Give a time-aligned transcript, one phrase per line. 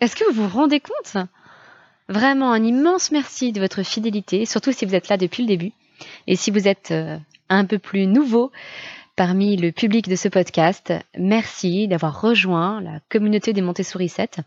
[0.00, 1.16] est-ce que vous vous rendez compte?
[2.08, 5.72] Vraiment un immense merci de votre fidélité, surtout si vous êtes là depuis le début.
[6.26, 7.18] Et si vous êtes euh,
[7.48, 8.52] un peu plus nouveau
[9.16, 14.40] parmi le public de ce podcast, merci d'avoir rejoint la communauté des Montessori 7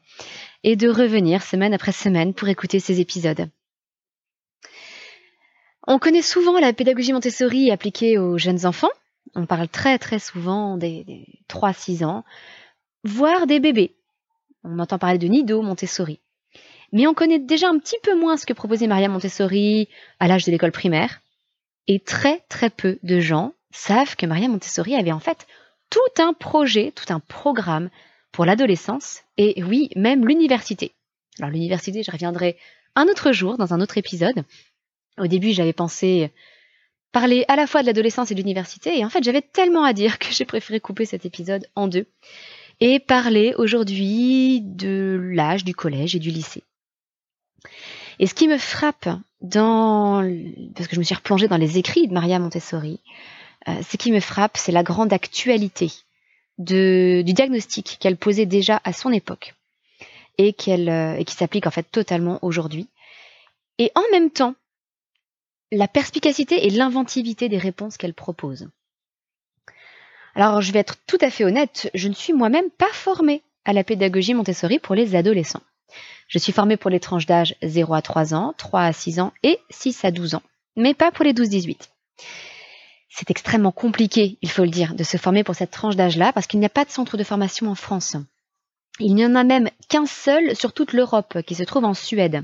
[0.63, 3.49] et de revenir semaine après semaine pour écouter ces épisodes.
[5.87, 8.91] On connaît souvent la pédagogie Montessori appliquée aux jeunes enfants.
[9.33, 12.23] On parle très très souvent des, des 3-6 ans,
[13.03, 13.95] voire des bébés
[14.63, 16.19] on entend parler de Nido Montessori.
[16.91, 19.87] Mais on connaît déjà un petit peu moins ce que proposait Maria Montessori
[20.19, 21.21] à l'âge de l'école primaire.
[21.87, 25.47] Et très très peu de gens savent que Maria Montessori avait en fait
[25.89, 27.89] tout un projet, tout un programme
[28.31, 30.93] pour l'adolescence et oui, même l'université.
[31.39, 32.57] Alors l'université, je reviendrai
[32.95, 34.43] un autre jour dans un autre épisode.
[35.17, 36.31] Au début, j'avais pensé
[37.11, 39.93] parler à la fois de l'adolescence et de l'université et en fait, j'avais tellement à
[39.93, 42.07] dire que j'ai préféré couper cet épisode en deux
[42.81, 46.63] et parler aujourd'hui de l'âge du collège et du lycée.
[48.19, 49.09] Et ce qui me frappe
[49.41, 50.21] dans,
[50.75, 52.99] parce que je me suis replongée dans les écrits de Maria Montessori,
[53.67, 55.91] euh, ce qui me frappe, c'est la grande actualité
[56.57, 59.55] du diagnostic qu'elle posait déjà à son époque
[60.37, 62.87] et, euh, et qui s'applique en fait totalement aujourd'hui.
[63.77, 64.55] Et en même temps,
[65.71, 68.69] la perspicacité et l'inventivité des réponses qu'elle propose.
[70.35, 73.73] Alors, je vais être tout à fait honnête, je ne suis moi-même pas formée à
[73.73, 75.61] la pédagogie Montessori pour les adolescents.
[76.27, 79.33] Je suis formée pour les tranches d'âge 0 à 3 ans, 3 à 6 ans
[79.43, 80.43] et 6 à 12 ans,
[80.75, 81.89] mais pas pour les 12-18.
[83.09, 86.45] C'est extrêmement compliqué, il faut le dire, de se former pour cette tranche d'âge-là parce
[86.45, 88.15] qu'il n'y a pas de centre de formation en France.
[88.99, 92.43] Il n'y en a même qu'un seul sur toute l'Europe qui se trouve en Suède.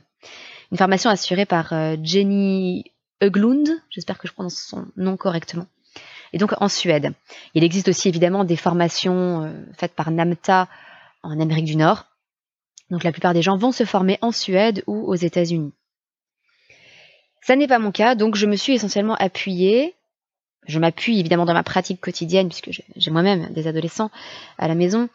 [0.72, 2.92] Une formation assurée par euh, Jenny
[3.22, 5.68] Euglund, j'espère que je prononce son nom correctement
[6.36, 7.14] et donc en Suède.
[7.56, 10.68] Il existe aussi évidemment des formations euh, faites par NAMTA
[11.24, 12.06] en Amérique du Nord.
[12.92, 15.72] Donc la plupart des gens vont se former en Suède ou aux États-Unis.
[17.42, 19.96] Ça n'est pas mon cas, donc je me suis essentiellement appuyée
[20.68, 24.10] je m'appuie évidemment dans ma pratique quotidienne, puisque j'ai moi-même des adolescents
[24.58, 25.10] à la maison,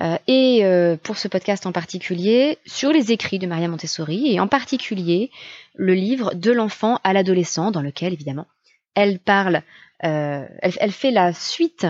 [0.00, 4.40] euh, et euh, pour ce podcast en particulier, sur les écrits de Maria Montessori, et
[4.40, 5.30] en particulier
[5.76, 8.46] le livre De l'enfant à l'adolescent, dans lequel évidemment
[8.94, 9.62] elle parle,
[9.98, 11.86] elle, elle, fait la suite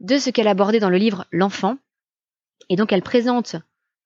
[0.00, 1.76] de ce qu'elle abordait dans le livre L'enfant,
[2.68, 3.56] et donc elle présente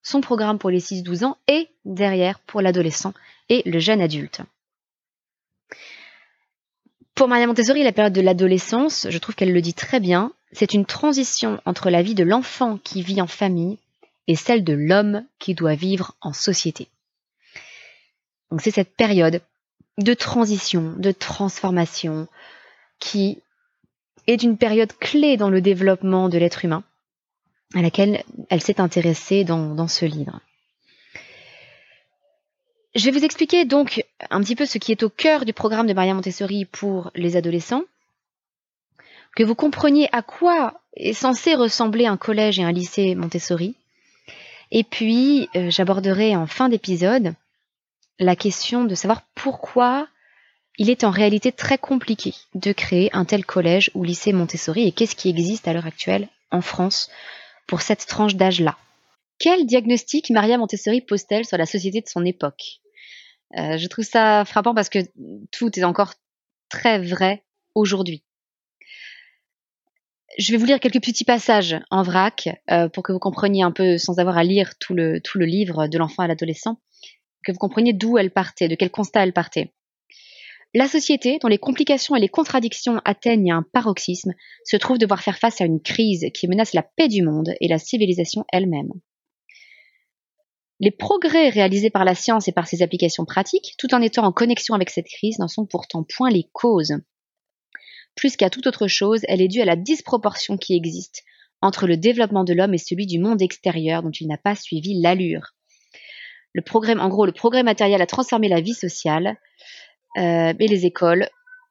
[0.03, 3.13] son programme pour les 6-12 ans et derrière pour l'adolescent
[3.49, 4.41] et le jeune adulte.
[7.15, 10.73] Pour Maria Montessori, la période de l'adolescence, je trouve qu'elle le dit très bien, c'est
[10.73, 13.79] une transition entre la vie de l'enfant qui vit en famille
[14.29, 16.89] et celle de l'homme qui doit vivre en société.
[18.51, 19.43] Donc c'est cette période
[19.99, 22.29] de transition, de transformation,
[22.99, 23.43] qui
[24.27, 26.85] est une période clé dans le développement de l'être humain,
[27.75, 30.41] à laquelle elle s'est intéressée dans, ce livre.
[32.95, 35.87] Je vais vous expliquer donc un petit peu ce qui est au cœur du programme
[35.87, 37.85] de Maria Montessori pour les adolescents,
[39.35, 43.77] que vous compreniez à quoi est censé ressembler un collège et un lycée Montessori.
[44.71, 47.35] Et puis, euh, j'aborderai en fin d'épisode
[48.19, 50.09] la question de savoir pourquoi
[50.79, 54.93] il est en réalité très compliqué de créer un tel collège ou lycée Montessori et
[54.93, 57.11] qu'est-ce qui existe à l'heure actuelle en France
[57.67, 58.79] pour cette tranche d'âge-là?
[59.41, 62.81] Quel diagnostic Maria Montessori pose-t-elle sur la société de son époque?
[63.57, 65.01] Euh, Je trouve ça frappant parce que
[65.51, 66.15] tout est encore
[66.69, 68.23] très vrai aujourd'hui.
[70.39, 73.73] Je vais vous lire quelques petits passages en vrac euh, pour que vous compreniez un
[73.73, 76.81] peu, sans avoir à lire tout le, tout le livre de l'enfant à l'adolescent,
[77.45, 79.73] que vous compreniez d'où elle partait, de quel constat elle partait.
[80.75, 84.33] La société, dont les complications et les contradictions atteignent un paroxysme,
[84.65, 87.69] se trouve devoir faire face à une crise qui menace la paix du monde et
[87.69, 88.93] la civilisation elle-même.
[90.81, 94.33] Les progrès réalisés par la science et par ses applications pratiques, tout en étant en
[94.33, 96.95] connexion avec cette crise, n'en sont pourtant point les causes.
[98.15, 101.25] Plus qu'à toute autre chose, elle est due à la disproportion qui existe
[101.61, 105.01] entre le développement de l'homme et celui du monde extérieur dont il n'a pas suivi
[105.01, 105.55] l'allure.
[106.53, 109.37] Le progrès, en gros, le progrès matériel a transformé la vie sociale,
[110.17, 111.29] mais les écoles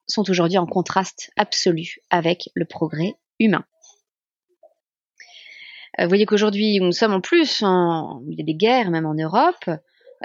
[0.07, 3.65] sont aujourd'hui en contraste absolu avec le progrès humain.
[5.99, 9.13] Euh, vous voyez qu'aujourd'hui, nous sommes en plus, il y a des guerres même en
[9.13, 9.69] Europe,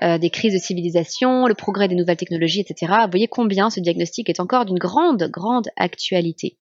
[0.02, 2.92] euh, des crises de civilisation, le progrès des nouvelles technologies, etc.
[3.04, 6.56] Vous voyez combien ce diagnostic est encore d'une grande, grande actualité.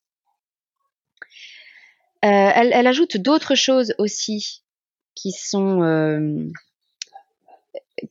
[2.24, 4.62] Euh, elle, ajoute d'autres choses aussi
[5.16, 6.52] qui sont,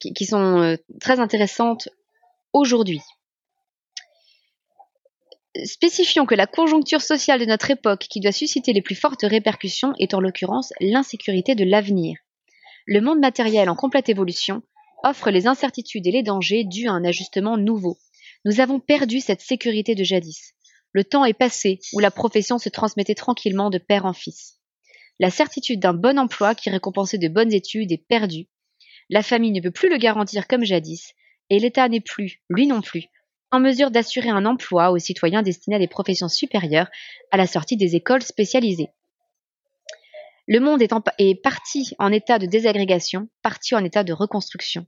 [0.01, 1.89] qui, sont très intéressantes
[2.53, 3.01] aujourd'hui.
[5.65, 9.93] Spécifions que la conjoncture sociale de notre époque qui doit susciter les plus fortes répercussions
[9.99, 12.19] est en l'occurrence l'insécurité de l'avenir.
[12.87, 14.63] Le monde matériel en complète évolution
[15.03, 17.99] offre les incertitudes et les dangers dus à un ajustement nouveau.
[18.45, 20.55] Nous avons perdu cette sécurité de jadis.
[20.93, 24.61] Le temps est passé où la profession se transmettait tranquillement de père en fils.
[25.19, 28.47] La certitude d'un bon emploi qui récompensait de bonnes études est perdue.
[29.09, 31.13] La famille ne peut plus le garantir comme jadis,
[31.51, 33.09] et l'État n'est plus, lui non plus,
[33.53, 36.89] en mesure d'assurer un emploi aux citoyens destinés à des professions supérieures
[37.31, 38.91] à la sortie des écoles spécialisées.
[40.47, 44.85] Le monde est, parti en état de désagrégation, parti en état de reconstruction.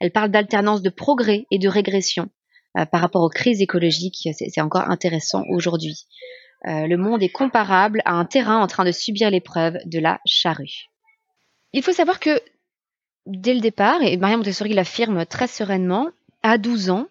[0.00, 2.30] Elle parle d'alternance de progrès et de régression
[2.78, 4.28] euh, par rapport aux crises écologiques.
[4.32, 6.06] C'est encore intéressant aujourd'hui.
[6.66, 10.18] Euh, le monde est comparable à un terrain en train de subir l'épreuve de la
[10.24, 10.88] charrue.
[11.74, 12.40] Il faut savoir que
[13.26, 16.08] dès le départ, et Maria Montessori l'affirme très sereinement,
[16.42, 17.06] à 12 ans,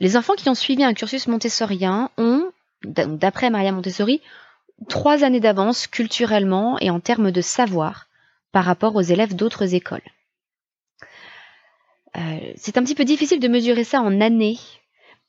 [0.00, 2.50] les enfants qui ont suivi un cursus montessorien ont,
[2.84, 4.20] d'après Maria Montessori,
[4.88, 8.08] trois années d'avance culturellement et en termes de savoir
[8.52, 10.02] par rapport aux élèves d'autres écoles.
[12.16, 14.58] Euh, c'est un petit peu difficile de mesurer ça en années,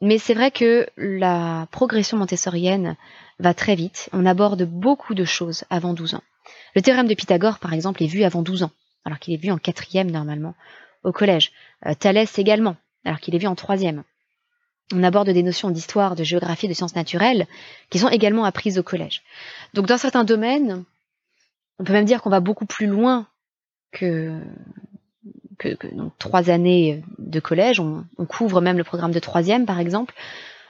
[0.01, 2.95] mais c'est vrai que la progression montessorienne
[3.39, 4.09] va très vite.
[4.13, 6.23] On aborde beaucoup de choses avant 12 ans.
[6.75, 8.71] Le théorème de Pythagore, par exemple, est vu avant 12 ans,
[9.03, 10.53] alors qu'il est vu en quatrième normalement
[11.03, 11.51] au collège.
[11.85, 14.03] Euh, Thalès également, alors qu'il est vu en troisième
[14.93, 17.47] on aborde des notions d'histoire, de géographie, de sciences naturelles,
[17.89, 19.23] qui sont également apprises au collège.
[19.73, 20.83] Donc dans certains domaines,
[21.79, 23.27] on peut même dire qu'on va beaucoup plus loin
[23.91, 24.39] que,
[25.57, 25.69] que,
[26.19, 27.79] trois années de collège.
[27.79, 30.13] On, couvre même le programme de troisième, par exemple.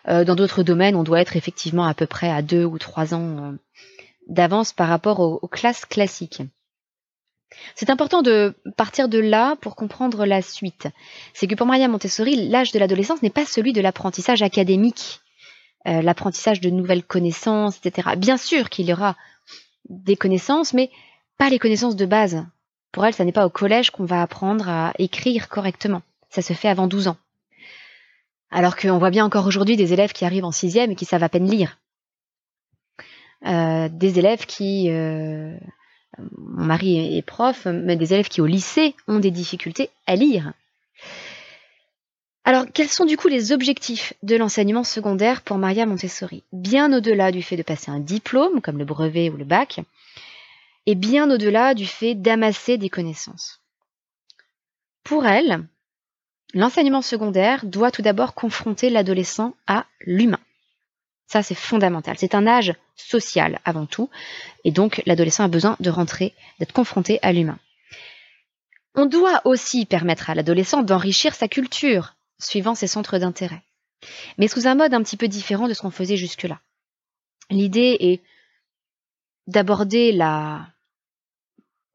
[0.08, 3.14] Euh, dans d'autres domaines, on doit être effectivement à peu près à deux ou trois
[3.14, 3.52] ans euh,
[4.28, 6.42] d'avance par rapport aux classes classiques.
[7.76, 10.88] C'est important de partir de là pour comprendre la suite.
[11.34, 15.22] C'est que pour Maria Montessori, l'âge de l'adolescence n'est pas celui de l'apprentissage académique,
[15.88, 18.12] euh, l'apprentissage de nouvelles connaissances, etc.
[18.18, 19.16] Bien sûr qu'il y aura
[19.90, 20.90] des connaissances, mais
[21.38, 22.46] pas les connaissances de base.
[22.92, 26.02] Pour elle, ce n'est pas au collège qu'on va apprendre à écrire correctement.
[26.30, 27.18] Ça se fait avant 12 ans.
[28.52, 31.24] Alors qu'on voit bien encore aujourd'hui des élèves qui arrivent en sixième et qui savent
[31.24, 31.78] à peine lire.
[33.46, 35.56] euh, des élèves qui, euh,
[36.38, 40.54] mon mari est prof, mais des élèves qui au lycée ont des difficultés à lire.
[42.44, 46.44] Alors, quels sont du coup les objectifs de l'enseignement secondaire pour Maria Montessori?
[46.54, 49.80] Bien au-delà du fait de passer un diplôme, comme le brevet ou le bac,
[50.86, 53.62] et bien au-delà du fait d'amasser des connaissances.
[55.04, 55.66] Pour elle,
[56.54, 60.40] l'enseignement secondaire doit tout d'abord confronter l'adolescent à l'humain.
[61.28, 62.16] Ça, c'est fondamental.
[62.18, 64.10] C'est un âge social avant tout,
[64.64, 67.60] et donc l'adolescent a besoin de rentrer, d'être confronté à l'humain.
[68.94, 73.62] On doit aussi permettre à l'adolescent d'enrichir sa culture, suivant ses centres d'intérêt.
[74.38, 76.60] Mais sous un mode un petit peu différent de ce qu'on faisait jusque-là.
[77.50, 78.22] L'idée est
[79.48, 80.68] d'aborder la,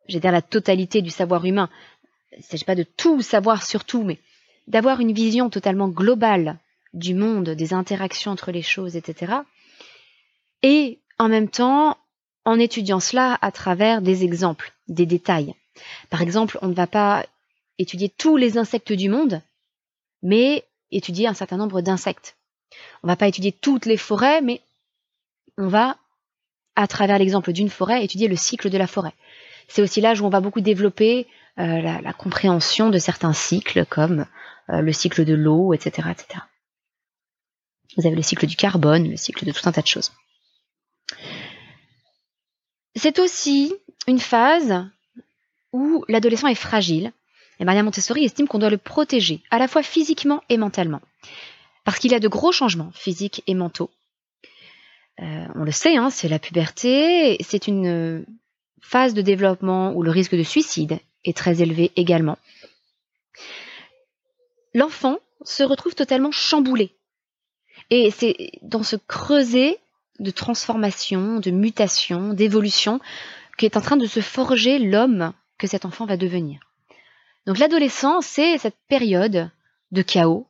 [0.09, 1.71] j'ai dire la totalité du savoir humain.
[2.33, 4.19] Il ne s'agit pas de tout savoir sur tout, mais
[4.67, 6.59] d'avoir une vision totalement globale
[6.93, 9.35] du monde, des interactions entre les choses, etc.
[10.63, 11.97] Et en même temps,
[12.45, 15.55] en étudiant cela à travers des exemples, des détails.
[16.09, 17.27] Par exemple, on ne va pas
[17.79, 19.43] étudier tous les insectes du monde,
[20.23, 22.37] mais étudier un certain nombre d'insectes.
[23.03, 24.61] On ne va pas étudier toutes les forêts, mais
[25.57, 25.97] on va,
[26.77, 29.15] à travers l'exemple d'une forêt, étudier le cycle de la forêt.
[29.69, 31.27] C'est aussi l'âge où on va beaucoup développer
[31.59, 34.27] euh, la, compréhension de certains cycles, comme
[34.71, 36.41] euh, le cycle de l'eau, etc., etc.
[37.97, 40.13] Vous avez le cycle du carbone, le cycle de tout un tas de choses.
[42.97, 43.75] C'est aussi
[44.07, 44.87] une phase
[45.73, 47.13] où l'adolescent est fragile,
[47.59, 51.01] et Maria Montessori estime qu'on doit le protéger, à la fois physiquement et mentalement.
[51.85, 53.91] Parce qu'il y a de gros changements physiques et mentaux.
[55.21, 58.25] Euh, on le sait, hein, c'est la puberté, c'est une
[58.81, 62.39] phase de développement où le risque de suicide est très élevé également.
[64.75, 66.93] L'enfant se retrouve totalement chamboulé.
[67.91, 69.79] Et c'est dans ce creuset
[70.21, 73.01] de transformation, de mutation, d'évolution,
[73.57, 76.61] qu'est en train de se forger l'homme que cet enfant va devenir.
[77.47, 79.51] Donc l'adolescence, c'est cette période
[79.91, 80.47] de chaos.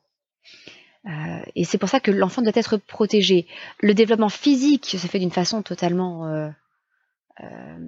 [1.07, 3.47] Euh, et c'est pour ça que l'enfant doit être protégé.
[3.81, 6.51] Le développement physique se fait d'une façon totalement, euh,
[7.43, 7.79] euh,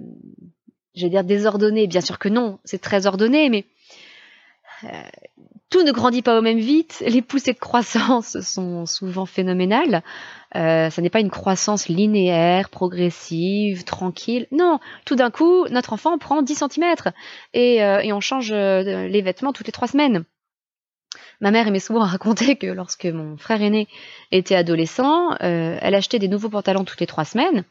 [0.95, 1.85] je vais dire désordonnée.
[1.87, 3.65] Bien sûr que non, c'est très ordonné, mais
[5.73, 7.03] tout ne grandit pas au même vite.
[7.03, 10.03] Les poussées de croissance sont souvent phénoménales.
[10.55, 14.45] Euh, ça n'est pas une croissance linéaire, progressive, tranquille.
[14.51, 16.93] Non, tout d'un coup, notre enfant prend 10 cm
[17.55, 20.25] et, euh, et on change euh, les vêtements toutes les trois semaines.
[21.41, 23.87] Ma mère aimait souvent raconter que lorsque mon frère aîné
[24.31, 27.63] était adolescent, elle achetait des nouveaux pantalons toutes les trois semaines.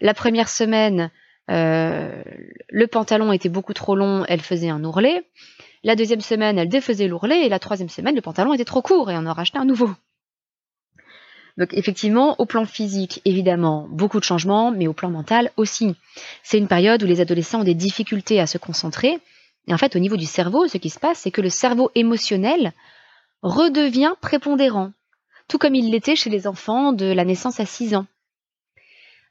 [0.00, 1.10] La première semaine,
[1.48, 5.24] le pantalon était beaucoup trop long, elle faisait un ourlet.
[5.84, 9.10] La deuxième semaine, elle défaisait l'ourlet et la troisième semaine, le pantalon était trop court
[9.10, 9.90] et on en rachetait un nouveau.
[11.56, 15.96] Donc effectivement, au plan physique, évidemment, beaucoup de changements, mais au plan mental aussi.
[16.42, 19.18] C'est une période où les adolescents ont des difficultés à se concentrer.
[19.66, 21.90] Et en fait, au niveau du cerveau, ce qui se passe, c'est que le cerveau
[21.94, 22.72] émotionnel
[23.42, 24.92] redevient prépondérant,
[25.48, 28.06] tout comme il l'était chez les enfants de la naissance à 6 ans.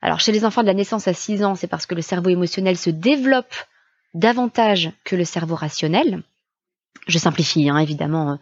[0.01, 2.29] Alors chez les enfants de la naissance à 6 ans, c'est parce que le cerveau
[2.29, 3.55] émotionnel se développe
[4.13, 6.23] davantage que le cerveau rationnel.
[7.05, 8.39] Je simplifie, hein, évidemment.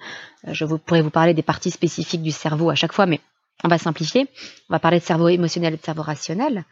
[0.47, 3.19] Euh, je pourrais vous parler des parties spécifiques du cerveau à chaque fois, mais
[3.63, 4.27] on va simplifier.
[4.69, 6.65] On va parler de cerveau émotionnel et de cerveau rationnel.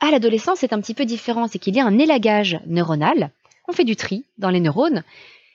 [0.00, 1.48] À l'adolescence, c'est un petit peu différent.
[1.48, 3.30] C'est qu'il y a un élagage neuronal.
[3.68, 5.02] On fait du tri dans les neurones.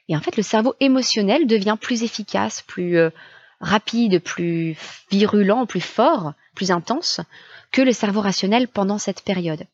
[0.09, 3.09] Et en fait, le cerveau émotionnel devient plus efficace, plus euh,
[3.61, 4.75] rapide, plus
[5.09, 7.21] virulent, plus fort, plus intense
[7.71, 9.65] que le cerveau rationnel pendant cette période.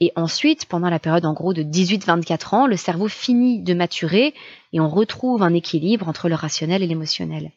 [0.00, 4.34] Et ensuite, pendant la période en gros de 18-24 ans, le cerveau finit de maturer
[4.72, 7.52] et on retrouve un équilibre entre le rationnel et l'émotionnel.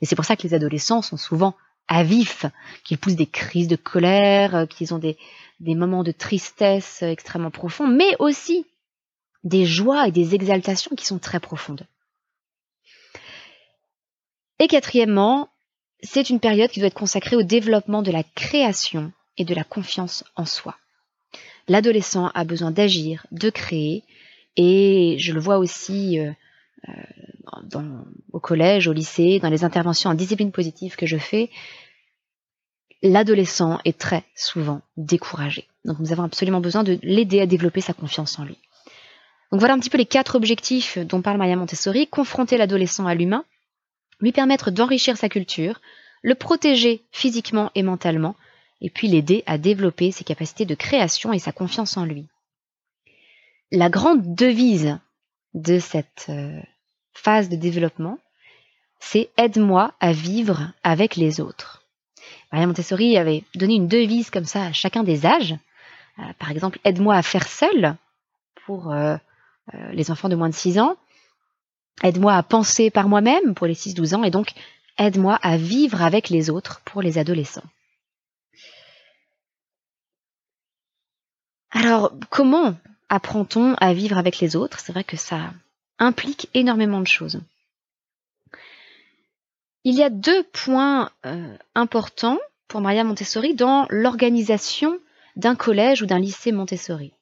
[0.00, 1.54] Et c'est pour ça que les adolescents sont souvent
[1.88, 2.46] à vif,
[2.84, 5.18] qu'ils poussent des crises de colère, euh, qu'ils ont des,
[5.60, 8.66] des moments de tristesse extrêmement profonds, mais aussi
[9.44, 11.86] des joies et des exaltations qui sont très profondes.
[14.58, 15.48] Et quatrièmement,
[16.02, 19.64] c'est une période qui doit être consacrée au développement de la création et de la
[19.64, 20.76] confiance en soi.
[21.68, 24.04] L'adolescent a besoin d'agir, de créer,
[24.56, 26.30] et je le vois aussi euh,
[26.88, 27.82] euh,
[28.32, 31.50] au collège, au lycée, dans les interventions en discipline positive que je fais,
[33.02, 35.66] l'adolescent est très souvent découragé.
[35.84, 38.58] Donc nous avons absolument besoin de l'aider à développer sa confiance en lui.
[39.50, 42.06] Donc voilà un petit peu les quatre objectifs dont parle Maria Montessori.
[42.06, 43.44] Confronter l'adolescent à l'humain,
[44.20, 45.80] lui permettre d'enrichir sa culture,
[46.22, 48.34] le protéger physiquement et mentalement,
[48.82, 52.26] et puis l'aider à développer ses capacités de création et sa confiance en lui.
[53.70, 54.98] La grande devise
[55.54, 56.60] de cette euh,
[57.14, 58.18] phase de développement,
[59.00, 61.84] c'est aide-moi à vivre avec les autres.
[62.50, 65.54] Maria Montessori avait donné une devise comme ça à chacun des âges.
[66.38, 67.96] par exemple, aide-moi à faire seul
[68.66, 68.94] pour
[69.92, 70.96] les enfants de moins de 6 ans.
[72.02, 74.24] Aide-moi à penser par moi-même pour les 6-12 ans.
[74.24, 74.52] Et donc,
[74.98, 77.64] aide-moi à vivre avec les autres pour les adolescents.
[81.72, 82.74] Alors, comment
[83.08, 84.78] apprend-on à vivre avec les autres?
[84.78, 85.52] C'est vrai que ça
[85.98, 87.40] implique énormément de choses.
[89.84, 92.38] Il y a deux points euh, importants
[92.68, 94.98] pour Maria Montessori dans l'organisation
[95.34, 97.12] d'un collège ou d'un lycée Montessori.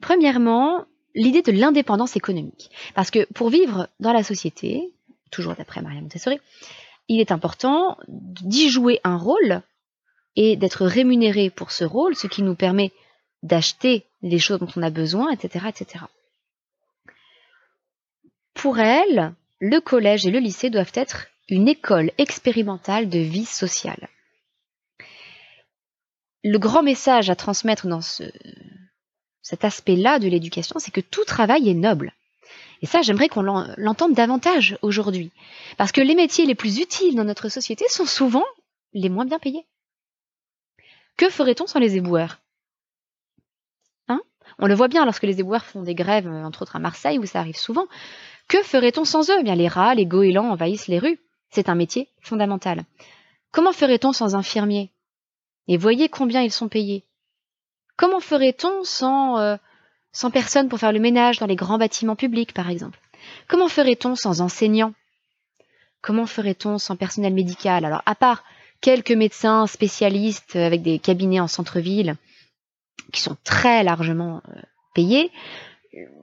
[0.00, 0.84] Premièrement,
[1.14, 2.70] l'idée de l'indépendance économique.
[2.94, 4.92] Parce que pour vivre dans la société,
[5.30, 6.40] toujours d'après Maria Montessori,
[7.08, 9.62] il est important d'y jouer un rôle
[10.36, 12.92] et d'être rémunéré pour ce rôle, ce qui nous permet
[13.44, 16.06] d'acheter les choses dont on a besoin, etc., etc.
[18.54, 24.08] Pour elle, le collège et le lycée doivent être une école expérimentale de vie sociale.
[26.42, 28.24] Le grand message à transmettre dans ce,
[29.42, 32.14] cet aspect-là de l'éducation, c'est que tout travail est noble.
[32.80, 35.30] Et ça, j'aimerais qu'on l'entende davantage aujourd'hui.
[35.76, 38.44] Parce que les métiers les plus utiles dans notre société sont souvent
[38.92, 39.66] les moins bien payés.
[41.16, 42.40] Que ferait-on sans les éboueurs?
[44.58, 47.26] On le voit bien lorsque les éboueurs font des grèves, entre autres à Marseille, où
[47.26, 47.86] ça arrive souvent.
[48.48, 49.36] Que ferait-on sans eux?
[49.40, 51.18] Eh Bien, les rats, les goélands envahissent les rues.
[51.50, 52.84] C'est un métier fondamental.
[53.52, 54.90] Comment ferait-on sans infirmiers?
[55.68, 57.04] Et voyez combien ils sont payés.
[57.96, 59.56] Comment ferait-on sans, euh,
[60.12, 62.98] sans personnes pour faire le ménage dans les grands bâtiments publics, par exemple?
[63.48, 64.92] Comment ferait-on sans enseignants?
[66.02, 67.84] Comment ferait-on sans personnel médical?
[67.84, 68.44] Alors, à part
[68.80, 72.16] quelques médecins spécialistes avec des cabinets en centre-ville
[73.12, 74.60] qui sont très largement euh,
[74.94, 75.30] payés,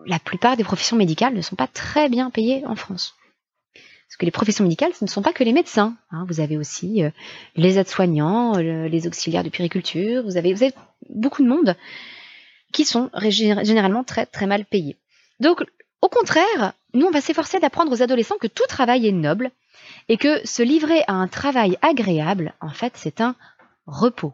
[0.05, 3.15] la plupart des professions médicales ne sont pas très bien payées en France.
[3.73, 5.95] Parce que les professions médicales, ce ne sont pas que les médecins.
[6.11, 6.25] Hein.
[6.27, 7.11] Vous avez aussi euh,
[7.55, 10.73] les aides-soignants, les auxiliaires de périculture, vous avez, vous avez
[11.09, 11.75] beaucoup de monde
[12.73, 14.97] qui sont généralement très très mal payés.
[15.39, 15.63] Donc,
[16.01, 19.51] au contraire, nous, on va s'efforcer d'apprendre aux adolescents que tout travail est noble
[20.09, 23.35] et que se livrer à un travail agréable, en fait, c'est un
[23.85, 24.33] repos.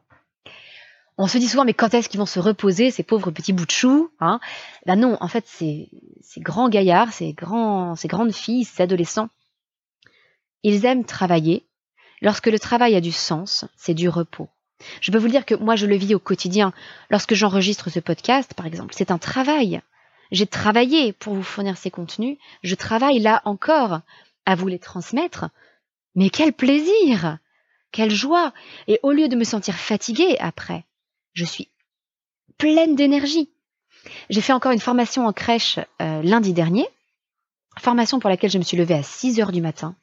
[1.19, 3.65] On se dit souvent, mais quand est-ce qu'ils vont se reposer, ces pauvres petits bouts
[3.65, 4.39] de chou hein?
[4.85, 5.89] Ben non, en fait, ces,
[6.21, 9.29] ces grands gaillards, ces, grands, ces grandes filles, ces adolescents,
[10.63, 11.65] ils aiment travailler.
[12.21, 14.49] Lorsque le travail a du sens, c'est du repos.
[15.01, 16.71] Je peux vous dire que moi, je le vis au quotidien.
[17.09, 19.81] Lorsque j'enregistre ce podcast, par exemple, c'est un travail.
[20.31, 22.37] J'ai travaillé pour vous fournir ces contenus.
[22.63, 24.01] Je travaille là encore
[24.45, 25.49] à vous les transmettre.
[26.15, 27.37] Mais quel plaisir
[27.91, 28.53] Quelle joie
[28.87, 30.85] Et au lieu de me sentir fatiguée après,
[31.37, 31.69] je suis
[32.57, 33.49] pleine d'énergie.
[34.29, 36.87] J'ai fait encore une formation en crèche euh, lundi dernier,
[37.77, 39.95] formation pour laquelle je me suis levée à 6 heures du matin.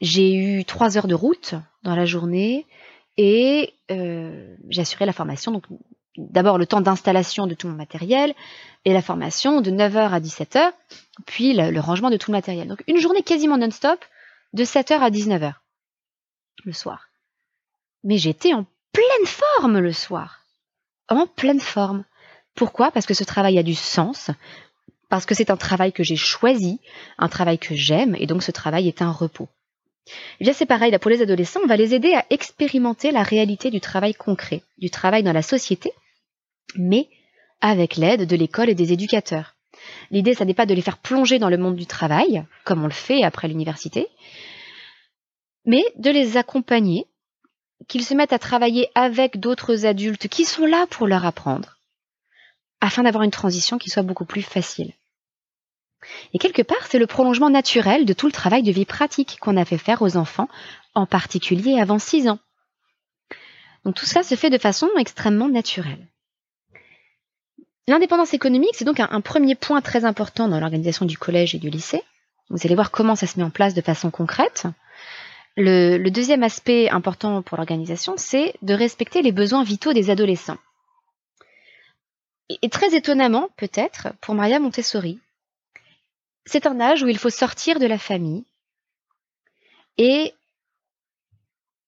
[0.00, 2.66] J'ai eu trois heures de route dans la journée
[3.18, 5.52] et euh, j'ai assuré la formation.
[5.52, 5.64] Donc
[6.16, 8.34] d'abord le temps d'installation de tout mon matériel
[8.86, 10.72] et la formation de 9h à 17h,
[11.26, 12.68] puis le, rangement de tout le matériel.
[12.68, 14.02] Donc une journée quasiment non-stop
[14.54, 15.52] de 7h à 19h
[16.64, 17.08] le soir.
[18.02, 20.43] Mais j'étais en pleine forme le soir.
[21.08, 22.04] En pleine forme.
[22.54, 22.90] Pourquoi?
[22.90, 24.30] Parce que ce travail a du sens,
[25.08, 26.80] parce que c'est un travail que j'ai choisi,
[27.18, 29.48] un travail que j'aime, et donc ce travail est un repos.
[30.40, 33.22] Eh bien, c'est pareil, là, pour les adolescents, on va les aider à expérimenter la
[33.22, 35.92] réalité du travail concret, du travail dans la société,
[36.76, 37.08] mais
[37.60, 39.54] avec l'aide de l'école et des éducateurs.
[40.10, 42.88] L'idée, ça n'est pas de les faire plonger dans le monde du travail, comme on
[42.88, 44.08] le fait après l'université,
[45.64, 47.06] mais de les accompagner,
[47.88, 51.78] qu'ils se mettent à travailler avec d'autres adultes qui sont là pour leur apprendre,
[52.80, 54.92] afin d'avoir une transition qui soit beaucoup plus facile.
[56.32, 59.56] Et quelque part, c'est le prolongement naturel de tout le travail de vie pratique qu'on
[59.56, 60.48] a fait faire aux enfants,
[60.94, 62.38] en particulier avant 6 ans.
[63.84, 66.08] Donc tout ça se fait de façon extrêmement naturelle.
[67.86, 71.68] L'indépendance économique, c'est donc un, premier point très important dans l'organisation du collège et du
[71.68, 72.02] lycée.
[72.48, 74.66] Vous allez voir comment ça se met en place de façon concrète.
[75.56, 80.58] Le, deuxième aspect important pour l'organisation, c'est de respecter les besoins vitaux des adolescents.
[82.62, 85.20] Et très étonnamment, peut-être, pour Maria Montessori,
[86.44, 88.44] c'est un âge où il faut sortir de la famille
[89.96, 90.34] et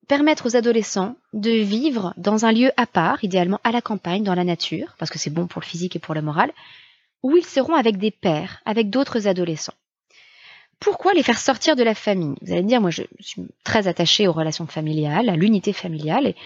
[0.09, 4.35] permettre aux adolescents de vivre dans un lieu à part, idéalement à la campagne, dans
[4.35, 6.53] la nature, parce que c'est bon pour le physique et pour le moral,
[7.23, 9.75] où ils seront avec des pères, avec d'autres adolescents.
[10.81, 12.37] Pourquoi les faire sortir de la famille?
[12.43, 16.27] Vous allez me dire, moi je suis très attachée aux relations familiales, à l'unité familiale,
[16.27, 16.37] et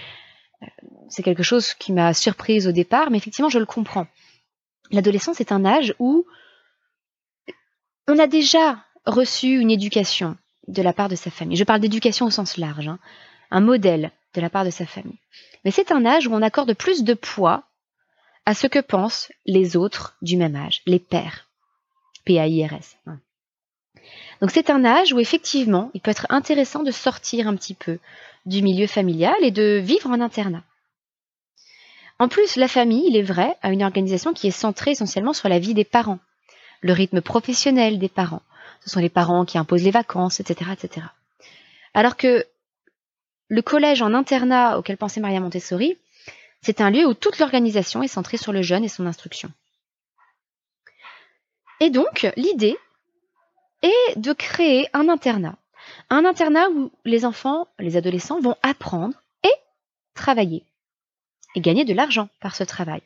[0.62, 0.66] euh,
[1.08, 4.06] c'est quelque chose qui m'a surprise au départ, mais effectivement je le comprends.
[4.90, 6.26] L'adolescence est un âge où
[8.08, 10.36] on a déjà reçu une éducation
[10.68, 11.56] de la part de sa famille.
[11.56, 12.98] Je parle d'éducation au sens large, hein.
[13.50, 15.18] un modèle de la part de sa famille.
[15.64, 17.64] Mais c'est un âge où on accorde plus de poids
[18.46, 21.48] à ce que pensent les autres du même âge, les pères.
[22.24, 22.96] P-A-I-R-S.
[24.40, 27.98] Donc c'est un âge où effectivement, il peut être intéressant de sortir un petit peu
[28.46, 30.62] du milieu familial et de vivre en internat.
[32.18, 35.48] En plus, la famille, il est vrai, a une organisation qui est centrée essentiellement sur
[35.48, 36.18] la vie des parents,
[36.80, 38.42] le rythme professionnel des parents.
[38.84, 41.06] Ce sont les parents qui imposent les vacances, etc., etc.
[41.92, 42.46] Alors que
[43.48, 45.96] le collège en internat auquel pensait Maria Montessori,
[46.62, 49.50] c'est un lieu où toute l'organisation est centrée sur le jeune et son instruction.
[51.80, 52.76] Et donc, l'idée
[53.82, 55.56] est de créer un internat.
[56.08, 59.52] Un internat où les enfants, les adolescents vont apprendre et
[60.14, 60.64] travailler.
[61.54, 63.02] Et gagner de l'argent par ce travail.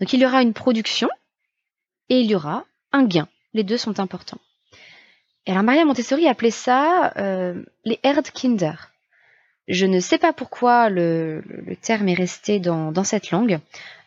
[0.00, 1.08] Donc il y aura une production
[2.08, 3.28] et il y aura un gain.
[3.52, 4.40] Les deux sont importants.
[5.46, 8.74] Et alors Maria Montessori appelait ça euh, les Erdkinder.
[9.70, 11.44] Je ne sais pas pourquoi le,
[11.80, 13.60] terme est resté dans, cette langue.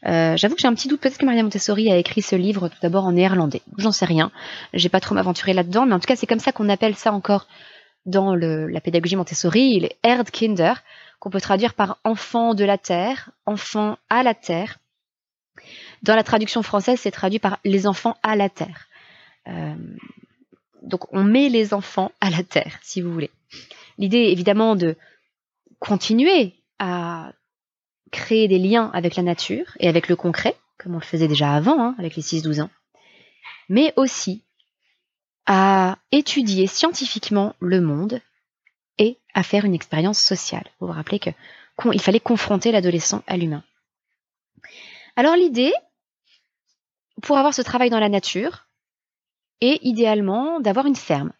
[0.05, 0.99] Euh, j'avoue que j'ai un petit doute.
[0.99, 3.61] Peut-être que Maria Montessori a écrit ce livre tout d'abord en néerlandais.
[3.77, 4.29] J'en sais rien.
[4.73, 7.13] J'ai pas trop m'aventurer là-dedans, mais en tout cas, c'est comme ça qu'on appelle ça
[7.13, 7.47] encore
[8.05, 10.73] dans la pédagogie Montessori, les Erdkinder,
[11.19, 14.79] qu'on peut traduire par enfant de la terre, enfant à la terre.
[16.01, 18.89] Dans la traduction française, c'est traduit par les enfants à la terre.
[19.47, 19.75] Euh,
[20.81, 23.31] donc on met les enfants à la terre, si vous voulez.
[23.97, 24.97] L'idée évidemment de
[25.83, 27.33] continuer à
[28.09, 31.53] créer des liens avec la nature et avec le concret, comme on le faisait déjà
[31.53, 32.69] avant, hein, avec les 6-12 ans,
[33.67, 34.45] mais aussi
[35.45, 38.21] à étudier scientifiquement le monde
[38.97, 40.63] et à faire une expérience sociale.
[40.79, 43.63] Vous vous rappelez qu'il fallait confronter l'adolescent à l'humain.
[45.17, 45.73] Alors l'idée,
[47.21, 48.67] pour avoir ce travail dans la nature,
[49.59, 51.33] est idéalement d'avoir une ferme,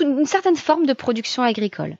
[0.00, 1.98] une certaine forme de production agricole.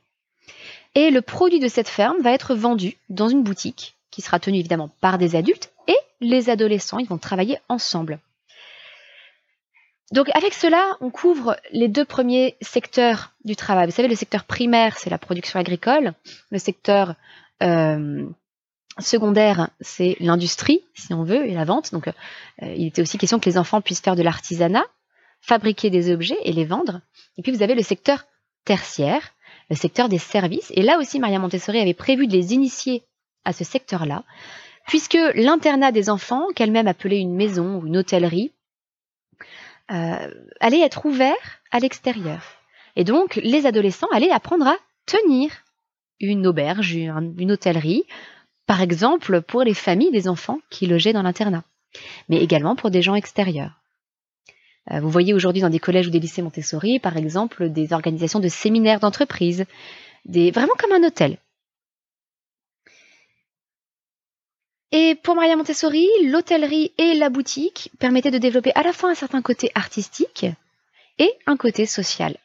[0.95, 4.59] Et le produit de cette ferme va être vendu dans une boutique qui sera tenue
[4.59, 8.21] évidemment par des adultes et les adolescents, ils vont travailler ensemble.
[10.13, 13.87] Donc avec cela, on couvre les deux premiers secteurs du travail.
[13.87, 16.13] Vous savez, le secteur primaire, c'est la production agricole.
[16.51, 17.17] Le secteur
[17.63, 18.25] euh,
[19.01, 21.93] secondaire, c'est l'industrie, si on veut, et la vente.
[21.93, 22.13] Donc euh,
[22.63, 24.85] il était aussi question que les enfants puissent faire de l'artisanat,
[25.41, 27.01] fabriquer des objets et les vendre.
[27.37, 28.25] Et puis vous avez le secteur
[28.65, 29.34] tertiaire,
[29.71, 30.71] le secteur des services.
[30.75, 33.03] Et là aussi, Maria Montessori avait prévu de les initier
[33.45, 34.25] à ce secteur-là,
[34.87, 38.53] puisque l'internat des enfants, qu'elle-même appelait une maison ou une hôtellerie,
[39.91, 42.43] euh, allait être ouvert à l'extérieur.
[42.97, 45.51] Et donc, les adolescents allaient apprendre à tenir
[46.21, 48.05] une auberge, une hôtellerie,
[48.67, 51.65] par exemple pour les familles des enfants qui logeaient dans l'internat,
[52.29, 53.84] mais également pour des gens extérieurs.
[54.91, 58.41] Euh, vous voyez aujourd'hui dans des collèges ou des lycées Montessori, par exemple, des organisations
[58.41, 59.65] de séminaires d'entreprise,
[60.25, 61.39] des vraiment comme un hôtel.
[64.93, 69.15] Et pour Maria Montessori, l'hôtellerie et la boutique permettaient de développer à la fois un
[69.15, 70.47] certain côté artistique
[71.19, 72.37] et un côté social.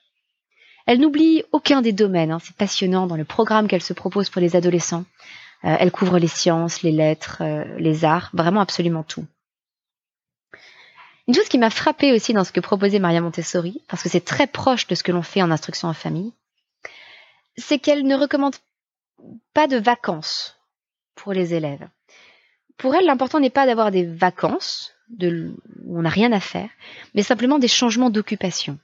[0.87, 2.39] Elle n'oublie aucun des domaines, hein.
[2.43, 5.05] c'est passionnant dans le programme qu'elle se propose pour les adolescents.
[5.63, 9.25] Euh, elle couvre les sciences, les lettres, euh, les arts, vraiment absolument tout.
[11.29, 14.25] Une chose qui m'a frappée aussi dans ce que proposait Maria Montessori, parce que c'est
[14.25, 16.33] très proche de ce que l'on fait en instruction en famille,
[17.55, 18.55] c'est qu'elle ne recommande
[19.53, 20.57] pas de vacances
[21.13, 21.87] pour les élèves.
[22.77, 25.53] Pour elle, l'important n'est pas d'avoir des vacances où
[25.87, 26.71] on n'a rien à faire,
[27.13, 28.79] mais simplement des changements d'occupation.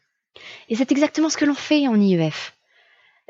[0.69, 2.55] Et c'est exactement ce que l'on fait en IEF.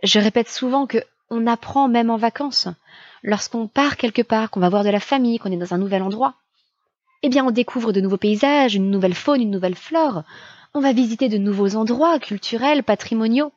[0.04, 2.68] Je répète souvent que on apprend même en vacances.
[3.24, 6.04] Lorsqu'on part quelque part, qu'on va voir de la famille, qu'on est dans un nouvel
[6.04, 6.36] endroit,
[7.26, 10.22] eh bien on découvre de nouveaux paysages, une nouvelle faune, une nouvelle flore.
[10.76, 13.52] On va visiter de nouveaux endroits culturels, patrimoniaux.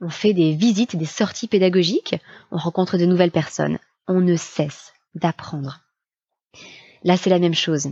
[0.00, 2.16] On fait des visites, des sorties pédagogiques,
[2.50, 3.78] on rencontre de nouvelles personnes.
[4.06, 5.80] On ne cesse d'apprendre.
[7.04, 7.88] Là, c'est la même chose.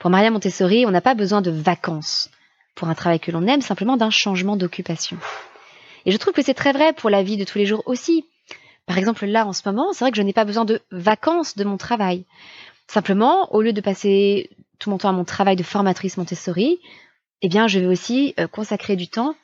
[0.00, 2.30] Pour Maria Montessori, on n'a pas besoin de vacances
[2.74, 5.18] pour un travail que l'on aime, simplement d'un changement d'occupation.
[6.04, 8.26] Et je trouve que c'est très vrai pour la vie de tous les jours aussi.
[8.86, 11.56] Par exemple, là, en ce moment, c'est vrai que je n'ai pas besoin de vacances
[11.56, 12.24] de mon travail.
[12.86, 16.78] Simplement, au lieu de passer tout mon temps à mon travail de formatrice Montessori,
[17.42, 19.34] eh bien, je vais aussi euh, consacrer du temps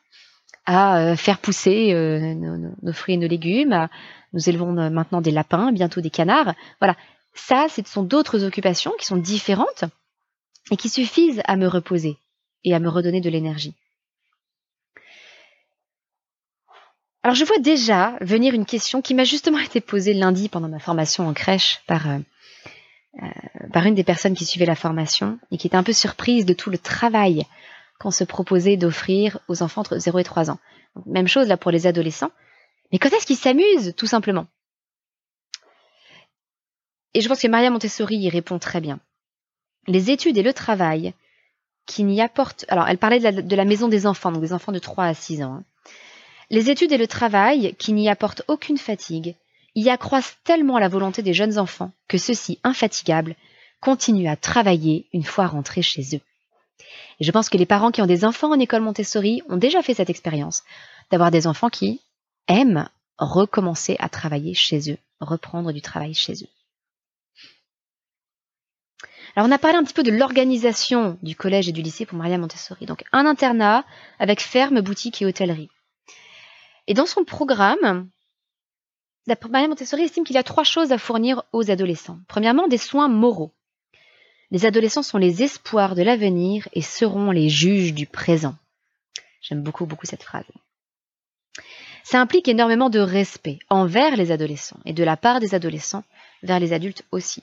[0.66, 3.88] à euh, faire pousser euh, nos, fruits et nos légumes.
[4.32, 6.54] Nous élevons maintenant des lapins, bientôt des canards.
[6.80, 6.96] Voilà,
[7.34, 9.84] ça, ce sont d'autres occupations qui sont différentes
[10.70, 12.16] et qui suffisent à me reposer
[12.64, 13.74] et à me redonner de l'énergie.
[17.22, 20.78] Alors je vois déjà venir une question qui m'a justement été posée lundi pendant ma
[20.78, 22.06] formation en crèche par
[23.72, 26.54] par une des personnes qui suivait la formation et qui était un peu surprise de
[26.54, 27.44] tout le travail
[27.98, 30.58] qu'on se proposait d'offrir aux enfants entre 0 et 3 ans.
[31.06, 32.30] même chose là pour les adolescents.
[32.92, 34.46] Mais quand est-ce qu'ils s'amusent, tout simplement?
[37.14, 39.00] Et je pense que Maria Montessori y répond très bien.
[39.86, 41.14] Les études et le travail
[41.86, 42.64] qui n'y apportent...
[42.68, 45.42] Alors, elle parlait de la, maison des enfants, donc des enfants de 3 à 6
[45.42, 45.54] ans.
[45.54, 45.64] Hein.
[46.50, 49.36] Les études et le travail qui n'y apportent aucune fatigue
[49.82, 53.36] y accroissent tellement la volonté des jeunes enfants que ceux-ci, infatigables,
[53.80, 56.20] continuent à travailler une fois rentrés chez eux.
[57.20, 59.82] Et je pense que les parents qui ont des enfants en école Montessori ont déjà
[59.82, 60.62] fait cette expérience
[61.10, 62.00] d'avoir des enfants qui
[62.48, 62.88] aiment
[63.18, 66.48] recommencer à travailler chez eux, reprendre du travail chez eux.
[69.36, 72.18] Alors on a parlé un petit peu de l'organisation du collège et du lycée pour
[72.18, 72.86] Maria Montessori.
[72.86, 73.84] Donc un internat
[74.18, 75.70] avec ferme, boutique et hôtellerie.
[76.86, 78.08] Et dans son programme,
[79.50, 82.18] Maria Montessori estime qu'il y a trois choses à fournir aux adolescents.
[82.28, 83.52] Premièrement, des soins moraux.
[84.50, 88.54] Les adolescents sont les espoirs de l'avenir et seront les juges du présent.
[89.40, 90.44] J'aime beaucoup, beaucoup cette phrase.
[92.02, 96.04] Ça implique énormément de respect envers les adolescents et de la part des adolescents
[96.42, 97.42] vers les adultes aussi.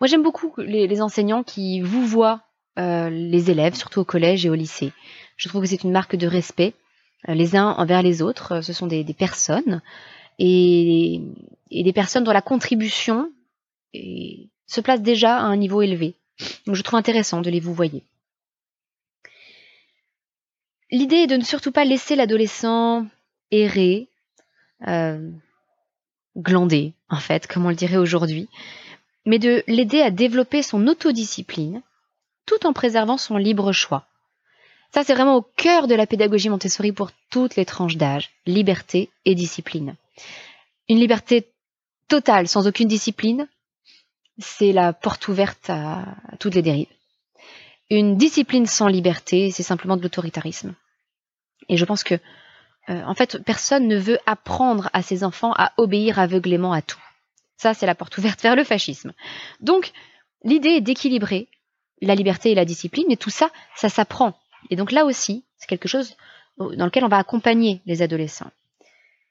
[0.00, 2.40] Moi, j'aime beaucoup les, enseignants qui vous voient
[2.78, 4.92] euh, les élèves, surtout au collège et au lycée.
[5.36, 6.74] Je trouve que c'est une marque de respect
[7.28, 8.62] euh, les uns envers les autres.
[8.62, 9.80] Ce sont des, personnes
[10.42, 11.20] et,
[11.70, 13.30] des personnes dont la contribution
[13.94, 16.14] se place déjà à un niveau élevé.
[16.66, 18.02] Donc, je trouve intéressant de les vous voyer.
[20.90, 23.06] L'idée est de ne surtout pas laisser l'adolescent
[23.50, 24.08] errer,
[24.88, 25.30] euh,
[26.36, 28.48] glander, en fait, comme on le dirait aujourd'hui,
[29.24, 31.82] mais de l'aider à développer son autodiscipline
[32.46, 34.06] tout en préservant son libre choix.
[34.92, 39.10] Ça, c'est vraiment au cœur de la pédagogie Montessori pour toutes les tranches d'âge, liberté
[39.24, 39.94] et discipline.
[40.88, 41.52] Une liberté
[42.08, 43.48] totale, sans aucune discipline,
[44.38, 46.92] c'est la porte ouverte à, toutes les dérives.
[47.90, 50.74] Une discipline sans liberté, c'est simplement de l'autoritarisme.
[51.68, 52.14] Et je pense que,
[52.88, 57.00] euh, en fait, personne ne veut apprendre à ses enfants à obéir aveuglément à tout.
[57.56, 59.12] Ça, c'est la porte ouverte vers le fascisme.
[59.60, 59.92] Donc,
[60.42, 61.48] l'idée est d'équilibrer
[62.00, 64.34] la liberté et la discipline, et tout ça, ça s'apprend.
[64.70, 66.16] Et donc là aussi, c'est quelque chose
[66.58, 68.50] dans lequel on va accompagner les adolescents.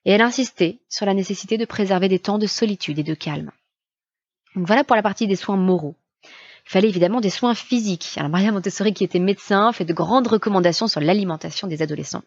[0.05, 3.51] Et elle insistait sur la nécessité de préserver des temps de solitude et de calme.
[4.55, 5.95] Donc voilà pour la partie des soins moraux.
[6.23, 8.13] Il fallait évidemment des soins physiques.
[8.17, 12.23] Alors Maria Montessori, qui était médecin, fait de grandes recommandations sur l'alimentation des adolescents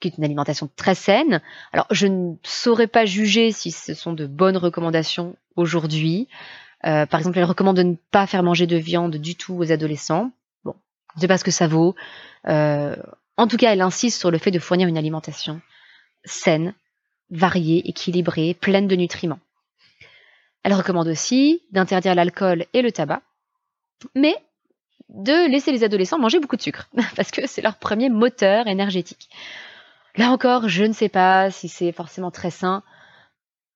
[0.00, 1.40] qui est une alimentation très saine.
[1.72, 6.28] Alors, je ne saurais pas juger si ce sont de bonnes recommandations aujourd'hui.
[6.86, 9.72] Euh, par exemple, elle recommande de ne pas faire manger de viande du tout aux
[9.72, 10.30] adolescents.
[10.64, 10.74] Bon,
[11.12, 11.94] je ne sais pas ce que ça vaut.
[12.48, 12.96] Euh,
[13.36, 15.60] en tout cas, elle insiste sur le fait de fournir une alimentation
[16.24, 16.74] saine,
[17.30, 19.40] variée, équilibrée, pleine de nutriments.
[20.62, 23.22] Elle recommande aussi d'interdire l'alcool et le tabac,
[24.14, 24.34] mais
[25.10, 29.28] de laisser les adolescents manger beaucoup de sucre, parce que c'est leur premier moteur énergétique.
[30.16, 32.82] Là encore, je ne sais pas si c'est forcément très sain.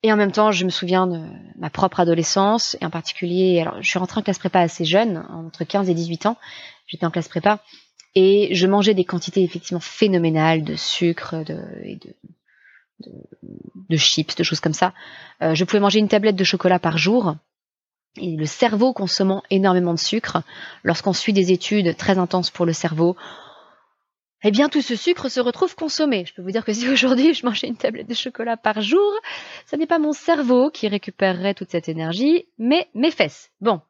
[0.04, 1.20] Et en même temps, je me souviens de
[1.56, 5.64] ma propre adolescence, et en particulier, je suis rentrée en classe prépa assez jeune, entre
[5.64, 6.37] 15 et 18 ans,
[6.87, 7.58] j'étais en classe prépa,
[8.14, 12.14] et je mangeais des quantités effectivement phénoménales de sucre de, et de,
[13.00, 14.92] de, chips, de choses comme ça.
[15.42, 17.37] Euh, je pouvais manger une tablette de chocolat par jour,
[18.16, 20.42] et le cerveau consommant énormément de sucre,
[20.82, 23.16] lorsqu'on suit des études très intenses pour le cerveau,
[24.44, 26.24] eh bien tout ce sucre se retrouve consommé.
[26.26, 29.12] Je peux vous dire que si aujourd'hui je mangeais une tablette de chocolat par jour,
[29.66, 33.50] ce n'est pas mon cerveau qui récupérerait toute cette énergie, mais mes fesses.
[33.61, 33.80] Bon.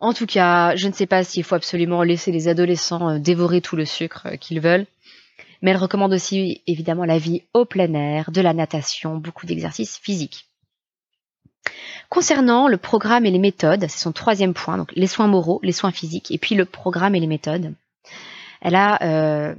[0.00, 3.60] En tout cas, je ne sais pas s'il faut absolument laisser les adolescents euh, dévorer
[3.60, 4.86] tout le sucre euh, qu'ils veulent,
[5.62, 9.98] mais elle recommande aussi évidemment la vie au plein air, de la natation, beaucoup d'exercices
[9.98, 10.46] physiques.
[12.08, 15.72] Concernant le programme et les méthodes, c'est son troisième point, donc les soins moraux, les
[15.72, 17.74] soins physiques, et puis le programme et les méthodes
[18.60, 19.54] elle a euh,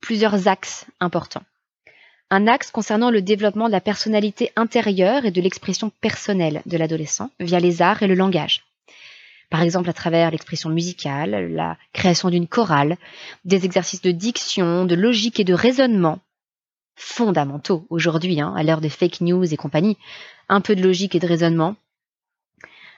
[0.00, 1.42] plusieurs axes importants.
[2.30, 7.30] Un axe concernant le développement de la personnalité intérieure et de l'expression personnelle de l'adolescent
[7.40, 8.64] via les arts et le langage.
[9.50, 12.96] Par exemple à travers l'expression musicale, la création d'une chorale,
[13.44, 16.20] des exercices de diction, de logique et de raisonnement
[16.94, 19.98] fondamentaux aujourd'hui, hein, à l'heure des fake news et compagnie.
[20.48, 21.76] Un peu de logique et de raisonnement,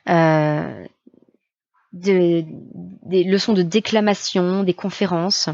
[0.09, 0.85] euh,
[1.93, 2.45] des
[3.25, 5.49] leçons de déclamation, des conférences,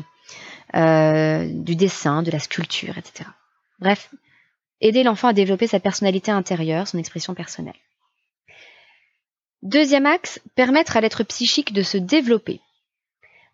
[0.74, 3.28] euh, du dessin, de la sculpture, etc.
[3.80, 4.10] Bref,
[4.80, 7.74] aider l'enfant à développer sa personnalité intérieure, son expression personnelle.
[9.62, 12.60] Deuxième axe, permettre à l'être psychique de se développer.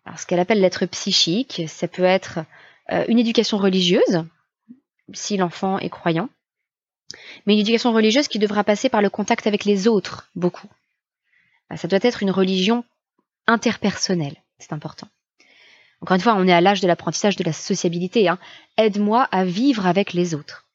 [0.05, 2.39] Alors, ce qu'elle appelle l'être psychique, ça peut être
[2.91, 4.23] euh, une éducation religieuse,
[5.13, 6.29] si l'enfant est croyant,
[7.45, 10.67] mais une éducation religieuse qui devra passer par le contact avec les autres, beaucoup.
[11.69, 12.83] Bah, ça doit être une religion
[13.47, 14.35] interpersonnelle.
[14.59, 15.07] C'est important.
[16.01, 18.27] Encore une fois, on est à l'âge de l'apprentissage de la sociabilité.
[18.27, 18.37] Hein.
[18.77, 20.67] Aide-moi à vivre avec les autres.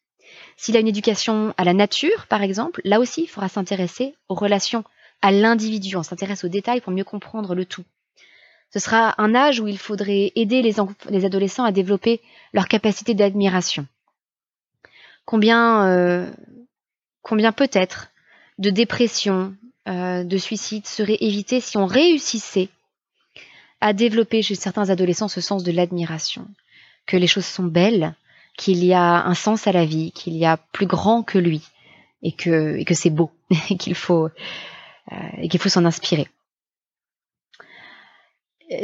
[0.57, 4.35] S'il a une éducation à la nature, par exemple, là aussi, il faudra s'intéresser aux
[4.35, 4.85] relations,
[5.23, 5.97] à l'individu.
[5.97, 7.85] On s'intéresse aux détails pour mieux comprendre le tout.
[8.73, 10.77] Ce sera un âge où il faudrait aider les,
[11.09, 12.21] les adolescents à développer
[12.53, 13.87] leur capacité d'admiration.
[15.25, 16.31] Combien, euh,
[17.23, 18.11] combien peut-être
[18.59, 19.55] de dépression,
[19.89, 22.69] euh, de suicide seraient évités si on réussissait
[23.81, 26.47] à développer chez certains adolescents ce sens de l'admiration,
[27.07, 28.15] que les choses sont belles,
[28.57, 31.63] qu'il y a un sens à la vie, qu'il y a plus grand que lui,
[32.23, 33.31] et que, et que c'est beau,
[33.71, 34.29] et qu'il faut,
[35.39, 36.29] et qu'il faut s'en inspirer.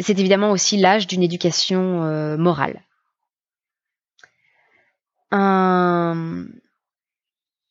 [0.01, 2.83] C'est évidemment aussi l'âge d'une éducation euh, morale.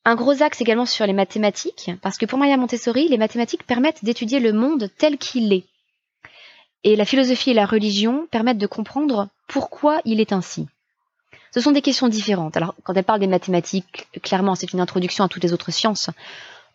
[0.07, 4.05] Un gros axe également sur les mathématiques, parce que pour Maria Montessori, les mathématiques permettent
[4.05, 5.65] d'étudier le monde tel qu'il est.
[6.83, 10.67] Et la philosophie et la religion permettent de comprendre pourquoi il est ainsi.
[11.51, 12.55] Ce sont des questions différentes.
[12.55, 16.11] Alors, quand elle parle des mathématiques, clairement, c'est une introduction à toutes les autres sciences.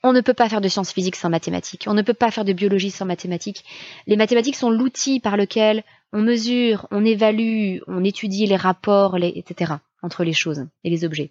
[0.02, 1.84] On ne peut pas faire de sciences physiques sans mathématiques.
[1.86, 3.64] On ne peut pas faire de biologie sans mathématiques.
[4.06, 9.74] Les mathématiques sont l'outil par lequel on mesure, on évalue, on étudie les rapports, etc.,
[10.02, 11.30] entre les choses et les objets.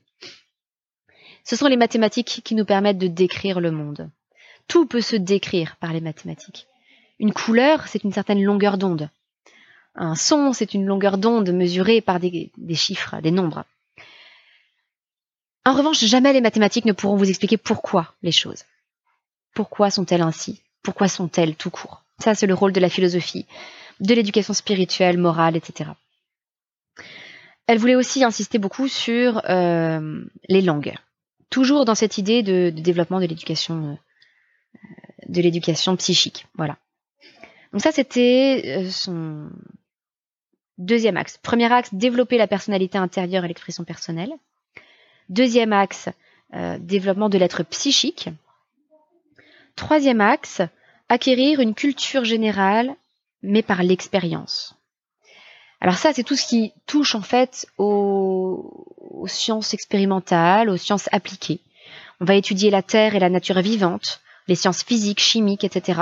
[1.44, 4.12] Ce sont les mathématiques qui nous permettent de décrire le monde.
[4.68, 6.68] Tout peut se décrire par les mathématiques.
[7.18, 9.10] Une couleur, c'est une certaine longueur d'onde.
[9.96, 13.66] Un son, c'est une longueur d'onde mesurée par des, chiffres, des nombres.
[15.70, 18.64] En revanche, jamais les mathématiques ne pourront vous expliquer pourquoi les choses.
[19.54, 20.64] Pourquoi sont-elles ainsi?
[20.82, 22.04] Pourquoi sont-elles tout court?
[22.18, 23.46] Ça, c'est le rôle de la philosophie,
[24.00, 25.92] de l'éducation spirituelle, morale, etc.
[27.68, 30.96] Elle voulait aussi insister beaucoup sur euh, les langues,
[31.52, 34.80] toujours dans cette idée de, développement de l'éducation, euh,
[35.28, 36.48] de l'éducation psychique.
[36.56, 36.78] Voilà.
[37.74, 39.52] Donc ça, c'était euh, son
[40.80, 41.38] deuxième axe.
[41.38, 44.34] Premier axe, développer la personnalité intérieure et l'expression personnelle.
[45.30, 46.10] Deuxième axe,
[46.54, 48.30] euh, développement de l'être psychique.
[49.76, 50.62] Troisième axe,
[51.08, 52.96] acquérir une culture générale,
[53.42, 54.76] mais par l'expérience.
[55.82, 61.08] Alors ça, c'est tout ce qui touche en fait aux, aux, sciences expérimentales, aux sciences
[61.12, 61.62] appliquées.
[62.20, 66.02] On va étudier la Terre et la nature vivante, les sciences physiques, chimiques, etc.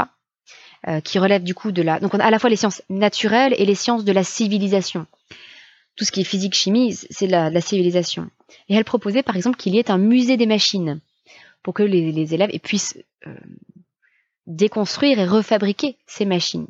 [0.88, 2.00] Euh, qui relèvent du coup de la...
[2.00, 5.06] Donc on a à la fois les sciences naturelles et les sciences de la civilisation.
[5.98, 8.30] Tout ce qui est physique, chimie, c'est la, civilisation.
[8.70, 11.02] Et elle proposait par exemple qu'il y ait un musée des machines
[11.64, 13.36] pour que les, élèves puissent euh,
[14.46, 16.68] déconstruire et refabriquer ces machines.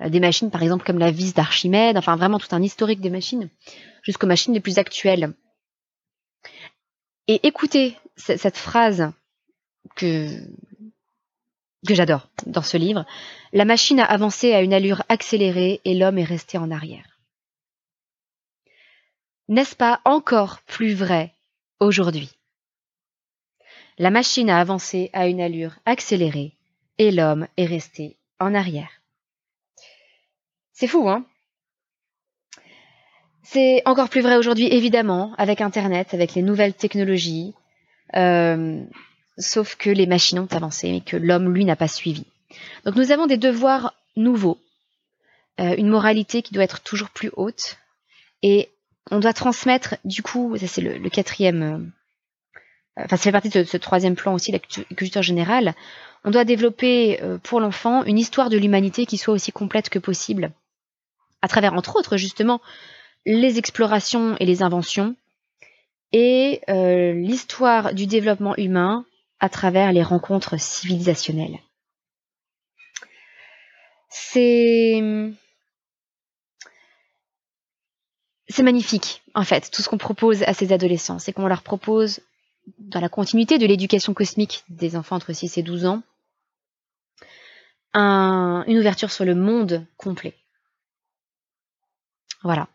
[0.00, 3.10] Euh, des machines par exemple comme la vis d'Archimède, enfin vraiment tout un historique des
[3.10, 3.50] machines,
[4.02, 5.34] jusqu'aux machines les plus actuelles.
[7.26, 9.12] Et écoutez cette phrase
[9.96, 10.28] que
[11.88, 13.04] j'adore dans ce livre,
[13.52, 17.09] la machine a avancé à une allure accélérée et l'homme est resté en arrière.
[19.50, 21.34] N'est-ce pas encore plus vrai
[21.80, 22.30] aujourd'hui?
[23.98, 26.52] La machine a avancé à une allure accélérée
[26.98, 29.02] et l'homme est resté en arrière.
[30.72, 31.26] C'est fou, hein?
[33.42, 37.52] C'est encore plus vrai aujourd'hui, évidemment, avec Internet, avec les nouvelles technologies.
[38.14, 38.84] Euh,
[39.36, 42.24] sauf que les machines ont avancé, mais que l'homme, lui, n'a pas suivi.
[42.84, 44.60] Donc nous avons des devoirs nouveaux,
[45.58, 47.78] euh, une moralité qui doit être toujours plus haute,
[48.42, 48.70] et
[49.10, 53.64] on doit transmettre, du coup, ça c'est le, quatrième, euh, enfin ça fait partie de
[53.64, 55.74] ce troisième plan aussi, la culture générale,
[56.24, 59.98] on doit développer euh, pour l'enfant une histoire de l'humanité qui soit aussi complète que
[59.98, 60.52] possible,
[61.42, 62.60] à travers, entre autres, justement,
[63.24, 65.14] les explorations et les inventions,
[66.12, 66.60] et
[67.14, 69.04] l'histoire du développement humain
[69.38, 71.60] à travers les rencontres civilisationnelles.
[74.08, 75.00] C'est
[78.50, 82.20] c'est magnifique en fait tout ce qu'on propose à ces adolescents, c'est qu'on leur propose
[82.78, 86.02] dans la continuité de l'éducation cosmique des enfants entre 6 et 12 ans
[87.94, 90.34] une ouverture sur le monde complet.
[92.42, 92.68] Voilà.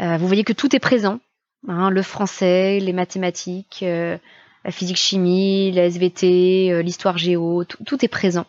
[0.00, 1.20] Euh, vous voyez que tout est présent,
[1.68, 4.18] hein, le français, les mathématiques, euh,
[4.64, 8.46] la physique chimie, la SVT, euh, l'histoire géo, tout, est présent.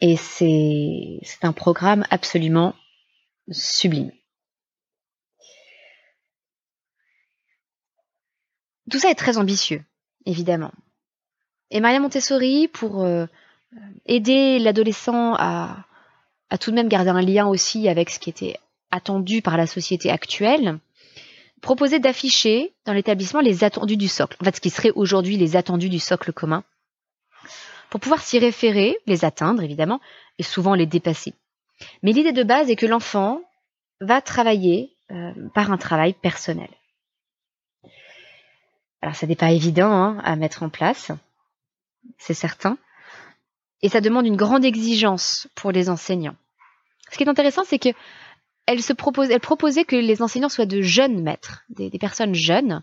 [0.00, 2.74] Et c'est un programme absolument
[3.50, 4.12] sublime.
[8.90, 9.82] Tout ça est très ambitieux,
[10.26, 10.72] évidemment.
[11.70, 13.26] Et Maria Montessori, pour euh,
[14.06, 15.86] aider l'adolescent à,
[16.50, 18.56] à tout de même garder un lien aussi avec ce qui était
[18.90, 20.78] attendu par la société actuelle,
[21.60, 25.56] proposer d'afficher dans l'établissement les attendus du socle, en fait ce qui serait aujourd'hui les
[25.56, 26.62] attendus du socle commun,
[27.90, 30.00] pour pouvoir s'y référer, les atteindre évidemment,
[30.38, 31.32] et souvent les dépasser.
[32.02, 33.40] Mais l'idée de base est que l'enfant
[34.00, 36.68] va travailler euh, par un travail personnel.
[39.02, 41.12] Alors ça n'est pas évident hein, à mettre en place,
[42.18, 42.78] c'est certain.
[43.82, 46.36] Et ça demande une grande exigence pour les enseignants.
[47.10, 47.90] Ce qui est intéressant, c'est que
[48.66, 52.82] elle se propose, elle proposait que les enseignants soient de jeunes maîtres, des, personnes jeunes.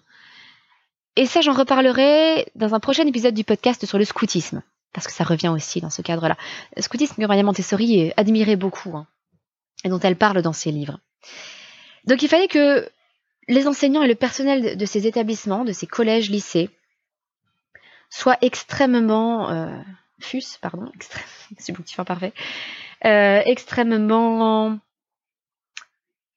[1.16, 4.62] Et ça, j'en reparlerai dans un prochain épisode du podcast sur le scoutisme,
[4.94, 6.38] parce que ça revient aussi dans ce cadre-là.
[6.80, 9.08] Scoutisme que Maria Montessori admirait beaucoup, hein,
[9.84, 11.00] et dont elle parle dans ses livres.
[12.06, 12.90] Donc il fallait que
[13.48, 16.70] les enseignants et le personnel de ces établissements, de ces collèges, lycées,
[18.10, 19.78] soient extrêmement euh,
[20.62, 20.92] pardon,
[21.58, 21.76] c'est
[22.06, 22.34] parfait,
[23.06, 24.78] euh, extrêmement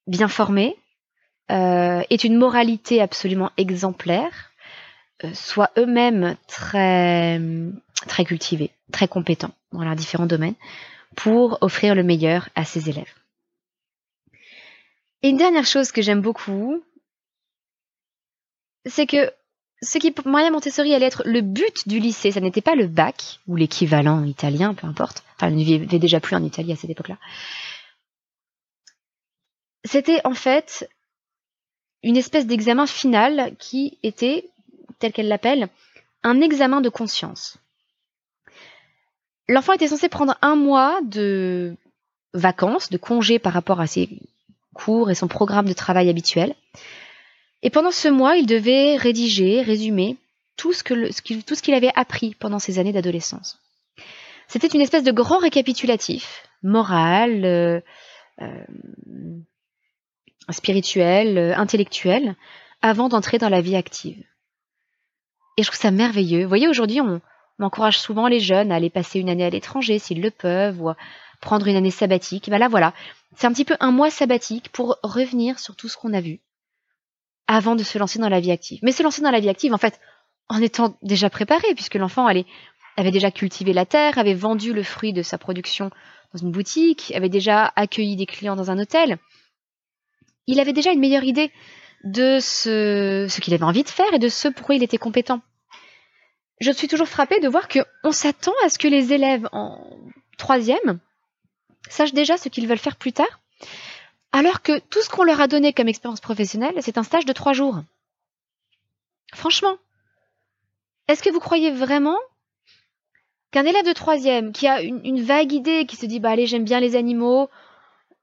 [0.06, 0.76] bien formés,
[1.50, 4.52] euh, est une moralité absolument exemplaire,
[5.32, 7.40] soient eux-mêmes très,
[8.06, 10.54] très cultivés, très compétents dans leurs différents domaines,
[11.16, 13.12] pour offrir le meilleur à ses élèves.
[15.22, 16.82] Et une dernière chose que j'aime beaucoup,
[18.84, 19.32] c'est que
[19.82, 22.86] ce qui, pour Maria Montessori, allait être le but du lycée, ça n'était pas le
[22.86, 25.22] bac, ou l'équivalent italien, peu importe.
[25.36, 27.18] Enfin, elle ne vivait déjà plus en Italie à cette époque-là.
[29.84, 30.88] C'était en fait
[32.02, 34.50] une espèce d'examen final qui était,
[34.98, 35.68] tel qu'elle l'appelle,
[36.22, 37.58] un examen de conscience.
[39.48, 41.76] L'enfant était censé prendre un mois de
[42.32, 44.08] vacances, de congés par rapport à ses
[44.74, 46.54] cours et son programme de travail habituel.
[47.62, 50.16] Et pendant ce mois, il devait rédiger, résumer
[50.56, 50.82] tout ce
[51.62, 53.58] qu'il avait appris pendant ses années d'adolescence.
[54.48, 57.80] C'était une espèce de grand récapitulatif, moral, euh,
[58.40, 58.64] euh,
[60.50, 62.36] spirituel, euh, intellectuel,
[62.82, 64.22] avant d'entrer dans la vie active.
[65.56, 66.42] Et je trouve ça merveilleux.
[66.42, 67.20] Vous voyez, aujourd'hui, on,
[67.60, 70.92] encourage souvent les jeunes à aller passer une année à l'étranger s'ils le peuvent, ou
[71.40, 72.50] prendre une année sabbatique.
[72.50, 72.92] Ben là, voilà,
[73.36, 76.40] c'est un petit peu un mois sabbatique pour revenir sur tout ce qu'on a vu
[77.46, 78.80] avant de se lancer dans la vie active.
[78.82, 80.00] Mais se lancer dans la vie active, en fait,
[80.48, 85.12] en étant déjà préparé, puisque l'enfant avait déjà cultivé la terre, avait vendu le fruit
[85.12, 85.90] de sa production
[86.32, 89.18] dans une boutique, avait déjà accueilli des clients dans un hôtel.
[90.46, 91.50] Il avait déjà une meilleure idée
[92.04, 95.40] de ce, qu'il avait envie de faire et de ce pourquoi il était compétent.
[96.60, 99.98] Je suis toujours frappée de voir qu'on s'attend à ce que les élèves en
[100.38, 101.00] troisième
[101.88, 103.40] sachent déjà ce qu'ils veulent faire plus tard
[104.34, 107.32] alors que tout ce qu'on leur a donné comme expérience professionnelle, c'est un stage de
[107.32, 107.78] trois jours.
[109.32, 109.76] Franchement,
[111.06, 112.18] est-ce que vous croyez vraiment
[113.52, 116.64] qu'un élève de troisième qui a une, vague idée, qui se dit bah allez j'aime
[116.64, 117.48] bien les animaux,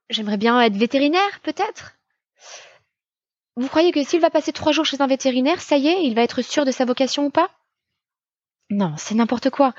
[0.10, 1.94] j'aimerais bien être vétérinaire peut-être,
[3.58, 6.16] vous croyez que s'il va passer trois jours chez un vétérinaire, ça y est, il
[6.16, 7.50] va être sûr de sa vocation ou pas?
[8.70, 9.74] Non, c'est n'importe quoi.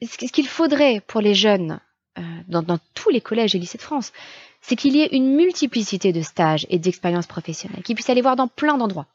[0.00, 1.80] Ce qu'il faudrait pour les jeunes,
[2.18, 4.12] euh, dans tous les collèges et lycées de France,
[4.60, 8.36] c'est qu'il y ait une multiplicité de stages et d'expériences professionnelles, qu'ils puissent aller voir
[8.36, 9.06] dans plein d'endroits.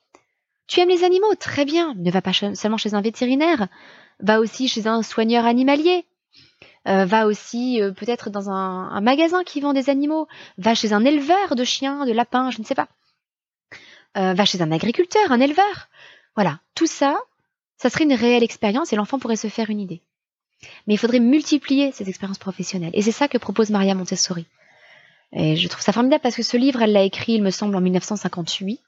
[0.67, 1.35] Tu aimes les animaux?
[1.35, 1.93] Très bien.
[1.95, 3.67] Ne va pas seulement chez un vétérinaire,
[4.19, 6.05] va aussi chez un soigneur animalier.
[6.85, 11.05] Euh, va aussi euh, peut-être dans un, magasin qui vend des animaux, va chez un
[11.05, 12.89] éleveur de chiens, de lapins, je ne sais pas.
[14.15, 15.89] Euh, va chez un agriculteur, un éleveur.
[16.35, 17.19] Voilà, tout ça,
[17.77, 20.01] ça serait une réelle expérience et l'enfant pourrait se faire une idée.
[20.87, 22.91] Mais il faudrait multiplier ces expériences professionnelles.
[22.93, 24.45] Et c'est ça que propose Maria Montessori.
[25.31, 27.75] Et je trouve ça formidable parce que ce livre, elle l'a écrit, il me semble,
[27.75, 28.79] en 1958.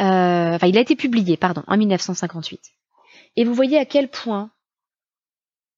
[0.00, 2.60] Euh, enfin, il a été publié, pardon, en 1958.
[3.36, 4.50] Et vous voyez à quel point,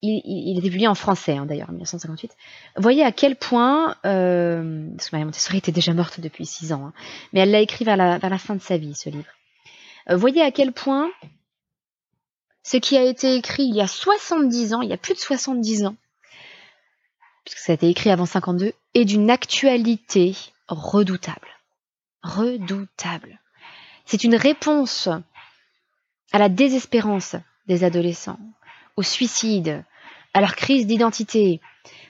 [0.03, 2.35] il, il, été publié en français hein, d'ailleurs en 1958.
[2.75, 6.73] Vous voyez à quel point, euh, parce que Marie Montessori était déjà morte depuis six
[6.73, 6.93] ans, hein,
[7.31, 9.31] mais elle l'a écrit vers la, vers la fin de sa vie, ce livre.
[10.09, 11.09] Euh, voyez à quel point
[12.63, 15.19] ce qui a été écrit il y a 70 ans, il y a plus de
[15.19, 15.95] 70 ans,
[17.45, 20.35] puisque ça a été écrit avant 52, est d'une actualité
[20.67, 21.47] redoutable.
[22.23, 23.39] Redoutable.
[24.05, 25.07] C'est une réponse
[26.31, 27.35] à la désespérance
[27.67, 28.39] des adolescents,
[28.97, 29.85] au suicide,
[30.33, 31.61] à leur crise d'identité.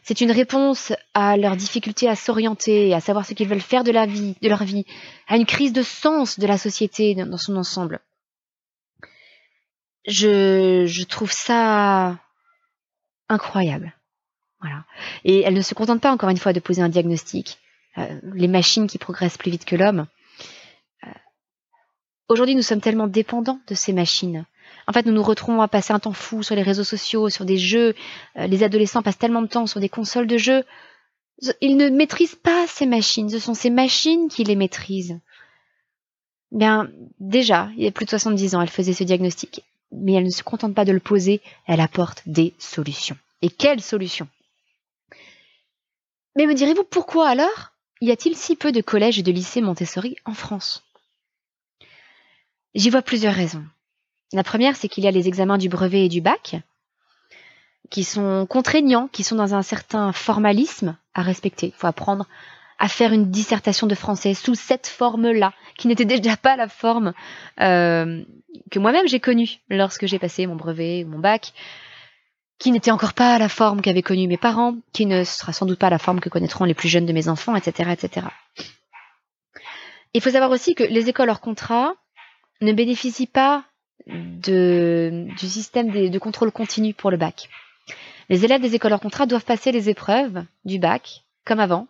[0.02, 3.92] C'est une réponse à leur difficulté à s'orienter, à savoir ce qu'ils veulent faire de
[3.92, 4.86] la vie, de leur vie,
[5.28, 8.00] à une crise de sens de la société dans son ensemble.
[10.06, 12.20] Je, je trouve ça
[13.30, 13.94] incroyable.
[14.60, 14.86] Voilà.
[15.24, 17.60] Et elle ne se contente pas encore une fois de poser un diagnostic.
[17.98, 20.08] Euh, les machines qui progressent plus vite que l'homme.
[21.06, 21.10] Euh,
[22.28, 24.46] aujourd'hui, nous sommes tellement dépendants de ces machines.
[24.88, 27.46] En fait, nous nous retrouvons à passer un temps fou sur les réseaux sociaux, sur
[27.46, 27.96] des jeux.
[28.38, 30.64] Euh, les adolescents passent tellement de temps sur des consoles de jeux.
[31.62, 33.30] Ils ne maîtrisent pas ces machines.
[33.30, 35.20] Ce sont ces machines qui les maîtrisent.
[36.52, 39.64] Bien, déjà, il y a plus de 70 ans, elle faisait ce diagnostic.
[39.92, 43.18] Mais elle ne se contente pas de le poser, elle apporte des solutions.
[43.42, 44.28] Et quelles solutions?
[46.36, 47.74] Mais me direz-vous pourquoi alors?
[48.02, 50.84] Y a-t-il si peu de collèges et de lycées Montessori en France?
[52.76, 53.64] J'y vois plusieurs raisons.
[54.34, 56.56] La première, c'est qu'il y a les examens du brevet et du bac,
[57.90, 61.68] qui sont contraignants, qui sont dans un certain formalisme à respecter.
[61.68, 62.28] Il faut apprendre
[62.80, 67.14] à faire une dissertation de français sous cette forme-là, qui n'était déjà pas la forme
[67.62, 68.24] euh,
[68.72, 71.54] que moi-même j'ai connue lorsque j'ai passé mon brevet ou mon bac,
[72.58, 75.80] qui n'était encore pas la forme qu'avaient connue mes parents, qui ne sera sans doute
[75.80, 78.28] pas la forme que connaîtront les plus jeunes de mes enfants, etc., etc.
[80.14, 81.94] Il faut savoir aussi que les écoles hors contrat
[82.62, 83.66] ne bénéficient pas
[84.08, 87.50] de, du système de contrôle continu pour le bac.
[88.30, 91.88] Les élèves des écoles hors contrat doivent passer les épreuves du bac, comme avant,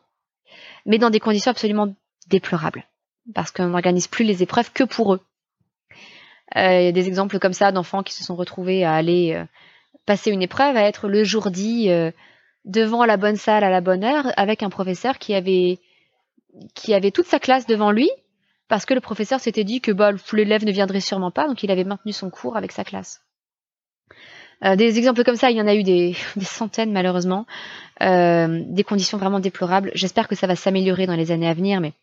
[0.86, 1.94] mais dans des conditions absolument
[2.28, 2.86] déplorables,
[3.34, 5.22] parce qu'on n'organise plus les épreuves que pour eux.
[6.56, 9.34] Euh, il y a des exemples comme ça d'enfants qui se sont retrouvés à aller
[9.34, 9.46] euh,
[10.06, 12.12] passer une épreuve, à être le jour dit euh,
[12.66, 15.80] devant la bonne salle à la bonne heure, avec un professeur qui avait
[16.76, 18.12] qui avait toute sa classe devant lui,
[18.74, 21.70] parce que le professeur s'était dit que bah, l'élève ne viendrait sûrement pas, donc il
[21.70, 23.22] avait maintenu son cours avec sa classe.
[24.66, 27.46] Euh, des exemples comme ça, il y en a eu des, centaines malheureusement,
[28.02, 29.92] euh, des conditions vraiment déplorables.
[29.94, 31.94] J'espère que ça va s'améliorer dans les années à venir, mais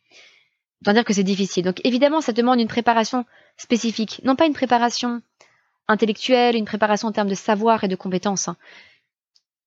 [0.82, 1.64] dois dire que c'est difficile.
[1.64, 3.24] Donc évidemment, ça demande une préparation
[3.56, 5.22] spécifique, non pas une préparation
[5.88, 8.56] intellectuelle, une préparation en termes de savoir et de compétences, hein.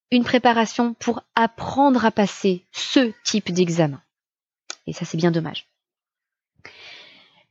[0.10, 4.02] une préparation pour apprendre à passer ce type d'examen.
[4.88, 5.68] Et ça, c'est bien dommage.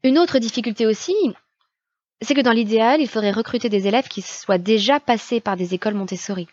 [0.05, 1.15] Une autre difficulté aussi,
[2.21, 5.75] c'est que dans l'idéal, il faudrait recruter des élèves qui soient déjà passés par des
[5.75, 6.49] écoles Montessori.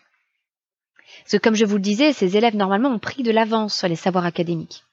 [1.22, 3.88] Parce que comme je vous le disais, ces élèves normalement ont pris de l'avance sur
[3.88, 4.84] les savoirs académiques.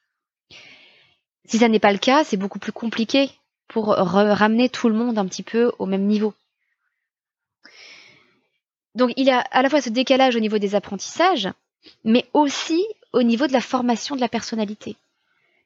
[1.45, 3.29] Si ça n'est pas le cas, c'est beaucoup plus compliqué
[3.67, 6.33] pour ramener tout le monde un petit peu au même niveau.
[8.95, 11.49] Donc il y a à la fois ce décalage au niveau des apprentissages,
[12.03, 12.83] mais aussi
[13.13, 14.95] au niveau de la formation de la personnalité.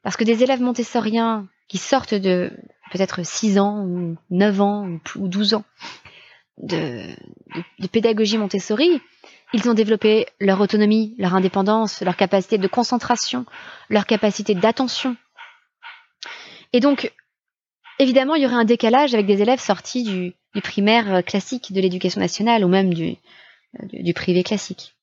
[0.03, 2.51] Parce que des élèves montessoriens qui sortent de
[2.91, 5.63] peut-être 6 ans ou 9 ans ou 12 ans
[6.61, 7.07] de,
[7.91, 9.01] pédagogie Montessori,
[9.53, 13.45] ils ont développé leur autonomie, leur indépendance, leur capacité de concentration,
[13.89, 15.15] leur capacité d'attention.
[16.73, 17.11] Et donc,
[17.99, 22.19] évidemment, il y aurait un décalage avec des élèves sortis du, primaire classique de l'éducation
[22.19, 23.15] nationale ou même du,
[23.93, 24.95] du privé classique.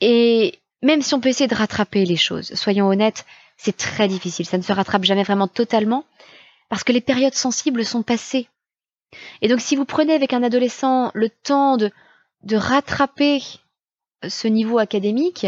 [0.00, 3.26] Et même si on peut essayer de rattraper les choses, soyons honnêtes,
[3.58, 4.46] c'est très difficile.
[4.46, 6.04] Ça ne se rattrape jamais vraiment totalement
[6.70, 8.48] parce que les périodes sensibles sont passées.
[9.42, 11.90] Et donc si vous prenez avec un adolescent le temps de,
[12.44, 13.42] de rattraper
[14.26, 15.46] ce niveau académique,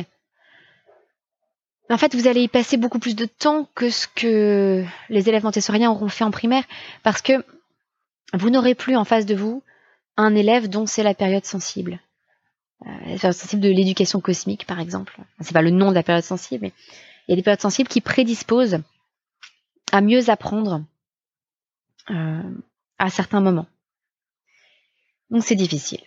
[1.92, 5.44] en fait, vous allez y passer beaucoup plus de temps que ce que les élèves
[5.44, 6.64] montessoriens auront fait en primaire,
[7.02, 7.44] parce que
[8.32, 9.62] vous n'aurez plus en face de vous
[10.16, 12.00] un élève dont c'est la période sensible.
[12.86, 15.18] Euh, la période sensible de l'éducation cosmique, par exemple.
[15.40, 16.72] C'est pas le nom de la période sensible, mais
[17.28, 18.78] il y a des périodes sensibles qui prédisposent
[19.92, 20.91] à mieux apprendre euh,
[22.08, 23.66] à certains moments.
[25.30, 26.00] Donc c'est difficile.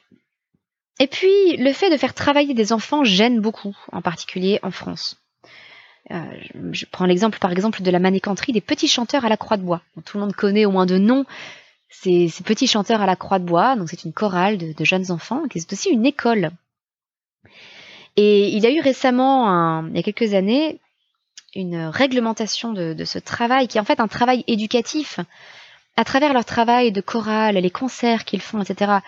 [1.00, 5.18] Et puis, le fait de faire travailler des enfants gêne beaucoup, en particulier en France.
[6.12, 6.24] Euh,
[6.72, 9.64] je prends l'exemple, par exemple, de la manécanterie des petits chanteurs à la croix de
[9.64, 9.82] bois.
[10.06, 11.26] tout le monde connaît au moins de nom
[11.90, 13.76] ces, petits chanteurs à la croix de bois.
[13.76, 16.52] Donc, c'est une chorale de, jeunes enfants, qui est aussi une école.
[18.16, 20.80] Et il y a eu récemment, il y a quelques années,
[21.56, 25.20] une réglementation de, ce travail, qui est en fait un travail éducatif.
[25.98, 29.00] À travers leur travail de chorale, les concerts qu'ils font, etc.,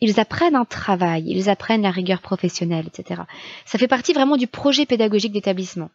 [0.00, 3.22] ils apprennent un travail, ils apprennent la rigueur professionnelle, etc.
[3.64, 5.90] Ça fait partie vraiment du projet pédagogique d'établissement.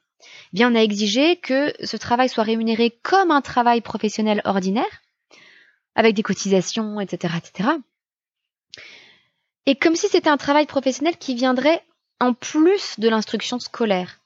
[0.54, 5.02] Bien, on a exigé que ce travail soit rémunéré comme un travail professionnel ordinaire,
[5.94, 7.70] avec des cotisations, etc., etc.
[9.68, 11.84] Et comme si c'était un travail professionnel qui viendrait
[12.20, 14.22] en plus de l'instruction scolaire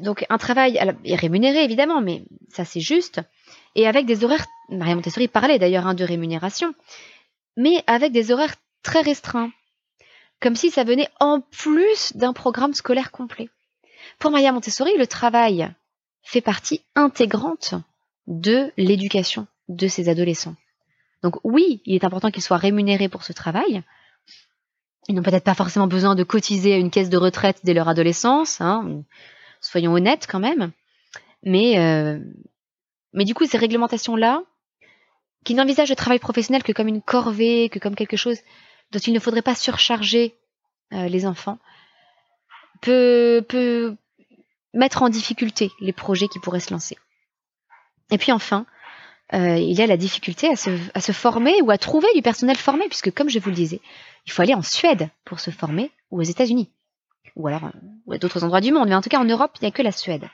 [0.00, 3.20] donc un travail rémunéré évidemment, mais ça c'est juste,
[3.74, 6.74] et avec des horaires, Maria Montessori parlait d'ailleurs hein, de rémunération,
[7.56, 9.50] mais avec des horaires très restreints,
[10.40, 13.48] comme si ça venait en plus d'un programme scolaire complet.
[14.18, 15.72] Pour Maria Montessori, le travail
[16.22, 17.74] fait partie intégrante
[18.26, 20.56] de l'éducation de ses adolescents.
[21.22, 23.82] Donc oui, il est important qu'ils soient rémunérés pour ce travail.
[25.08, 27.88] Ils n'ont peut-être pas forcément besoin de cotiser à une caisse de retraite dès leur
[27.88, 29.02] adolescence, hein,
[29.60, 30.72] soyons honnêtes quand même.
[31.42, 32.18] Mais, euh,
[33.14, 34.42] mais du coup, ces réglementations-là,
[35.44, 38.38] qui n'envisagent le travail professionnel que comme une corvée, que comme quelque chose
[38.90, 40.34] dont il ne faudrait pas surcharger
[40.92, 41.58] euh, les enfants,
[42.80, 43.96] peut, peut
[44.72, 46.96] mettre en difficulté les projets qui pourraient se lancer.
[48.10, 48.66] Et puis enfin,
[49.32, 52.22] euh, il y a la difficulté à se, à se, former ou à trouver du
[52.22, 53.80] personnel formé, puisque comme je vous le disais,
[54.26, 56.70] il faut aller en Suède pour se former ou aux États-Unis
[57.36, 57.64] ou alors
[58.10, 59.82] à d'autres endroits du monde, mais en tout cas en Europe, il n'y a que
[59.82, 60.28] la Suède.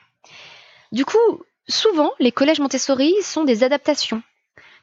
[0.91, 4.21] Du coup, souvent, les collèges Montessori sont des adaptations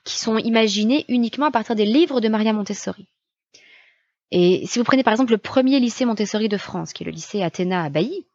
[0.04, 3.06] qui sont imaginés uniquement à partir des livres de Maria Montessori.
[4.30, 7.12] Et si vous prenez par exemple le premier lycée Montessori de France, qui est le
[7.12, 8.26] lycée Athéna à Bailly,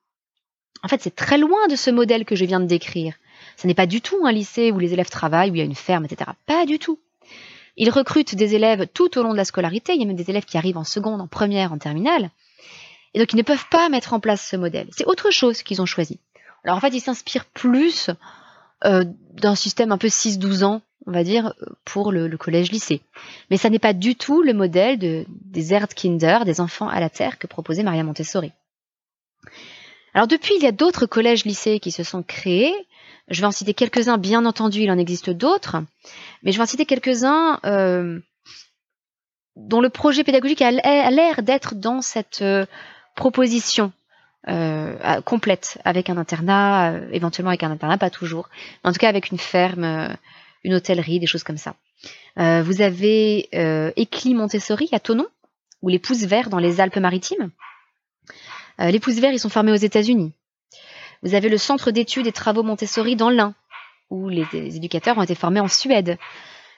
[0.83, 3.15] en fait c'est très loin de ce modèle que je viens de décrire.
[3.57, 5.65] Ce n'est pas du tout un lycée où les élèves travaillent, où il y a
[5.65, 6.31] une ferme, etc.
[6.45, 6.99] Pas du tout.
[7.77, 9.93] Ils recrutent des élèves tout au long de la scolarité.
[9.93, 12.29] Il y a même des élèves qui arrivent en seconde, en première, en terminale.
[13.13, 14.87] Et donc ils ne peuvent pas mettre en place ce modèle.
[14.91, 16.19] C'est autre chose qu'ils ont choisi.
[16.63, 18.09] Alors en fait, ils s'inspirent plus
[18.85, 19.03] euh,
[19.33, 21.53] d'un système un peu 6-12 ans, on va dire,
[21.85, 23.01] pour le, collège-lycée.
[23.49, 27.09] Mais ça n'est pas du tout le modèle de, des Erdkinder, des enfants à la
[27.09, 28.51] terre que proposait Maria Montessori.
[30.13, 32.73] Alors depuis, il y a d'autres collèges-lycées qui se sont créés.
[33.29, 35.77] Je vais en citer quelques-uns, bien entendu, il en existe d'autres.
[36.43, 38.19] Mais je vais en citer quelques-uns euh,
[39.55, 42.65] dont le projet pédagogique a l'air d'être dans cette euh,
[43.15, 43.91] proposition
[44.49, 48.49] euh, complète, avec un internat, euh, éventuellement avec un internat, pas toujours,
[48.83, 50.09] mais en tout cas avec une ferme, euh,
[50.63, 51.75] une hôtellerie, des choses comme ça.
[52.35, 53.49] vous avez
[53.95, 55.27] Éclis Montessori à Tonon,
[55.81, 57.51] ou les Pousses Verts dans les Alpes-Maritimes.
[58.79, 60.33] les Pousses Verts, ils sont formés aux États-Unis.
[61.21, 63.53] Vous avez le Centre d'études et travaux Montessori dans l'Ain,
[64.09, 66.17] où les, les éducateurs ont été formés en Suède.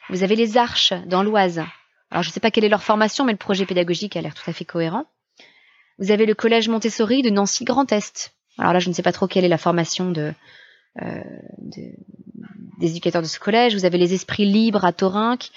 [0.09, 1.63] Vous avez les Arches dans l'Oise.
[2.11, 4.33] Alors je ne sais pas quelle est leur formation, mais le projet pédagogique a l'air
[4.33, 5.05] tout à fait cohérent.
[5.97, 8.33] Vous avez le collège Montessori de Nancy Grand Est.
[8.57, 11.23] Alors là, je ne sais pas trop quelle est la formation euh,
[11.71, 13.75] des éducateurs de ce collège.
[13.75, 15.51] Vous avez les esprits libres à Torinque.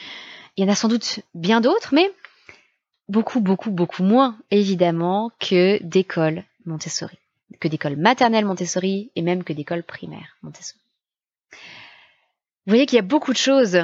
[0.56, 2.10] Il y en a sans doute bien d'autres, mais
[3.08, 7.18] beaucoup, beaucoup, beaucoup moins, évidemment, que d'écoles Montessori,
[7.60, 10.80] que d'écoles maternelles Montessori et même que d'écoles primaires Montessori.
[11.52, 13.76] Vous voyez qu'il y a beaucoup de choses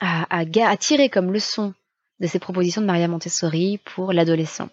[0.00, 1.74] à, à, à tirer comme leçon
[2.20, 4.68] de ces propositions de Maria Montessori pour l'adolescent.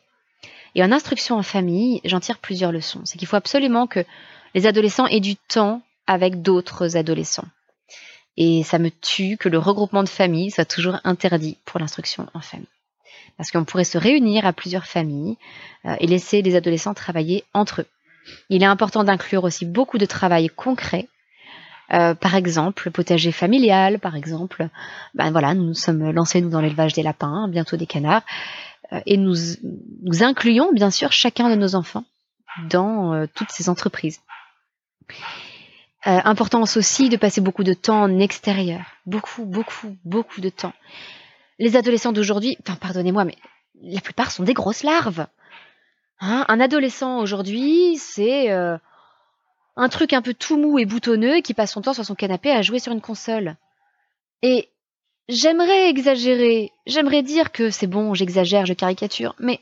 [0.75, 3.01] Et en instruction en famille, j'en tire plusieurs leçons.
[3.05, 4.05] C'est qu'il faut absolument que
[4.55, 7.47] les adolescents aient du temps avec d'autres adolescents.
[8.37, 12.39] Et ça me tue que le regroupement de familles soit toujours interdit pour l'instruction en
[12.39, 12.67] famille.
[13.37, 15.37] Parce qu'on pourrait se réunir à plusieurs familles
[15.85, 17.85] euh, et laisser les adolescents travailler entre eux.
[18.49, 21.07] Il est important d'inclure aussi beaucoup de travail concret.
[21.91, 24.69] Euh, par exemple, le potager familial, par exemple.
[25.15, 28.23] Ben voilà, nous nous sommes lancés nous dans l'élevage des lapins, bientôt des canards.
[28.91, 29.35] Euh, et nous,
[30.03, 32.05] nous incluons bien sûr chacun de nos enfants
[32.69, 34.21] dans euh, toutes ces entreprises.
[36.07, 40.73] Euh, importance aussi de passer beaucoup de temps en extérieur, beaucoup, beaucoup, beaucoup de temps.
[41.57, 43.35] Les adolescents d'aujourd'hui, pardonnez-moi, mais
[43.81, 45.27] la plupart sont des grosses larves.
[46.21, 48.77] Hein un adolescent aujourd'hui, c'est euh,
[49.75, 52.51] un truc un peu tout mou et boutonneux qui passe son temps sur son canapé
[52.51, 53.57] à jouer sur une console.
[54.41, 54.69] Et
[55.29, 59.59] J'aimerais exagérer, j'aimerais dire que c'est bon, j'exagère, je caricature, mais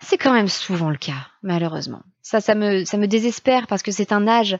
[0.00, 2.02] c'est quand même souvent le cas, malheureusement.
[2.20, 4.58] Ça, ça me, ça me désespère parce que c'est un âge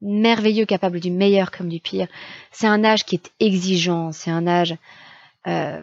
[0.00, 2.08] merveilleux, capable du meilleur comme du pire.
[2.50, 4.74] C'est un âge qui est exigeant, c'est un âge,
[5.46, 5.80] euh,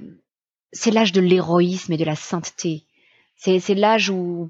[0.74, 2.84] c'est l'âge de l'héroïsme et de la sainteté.
[3.38, 4.50] C'est, l'âge où,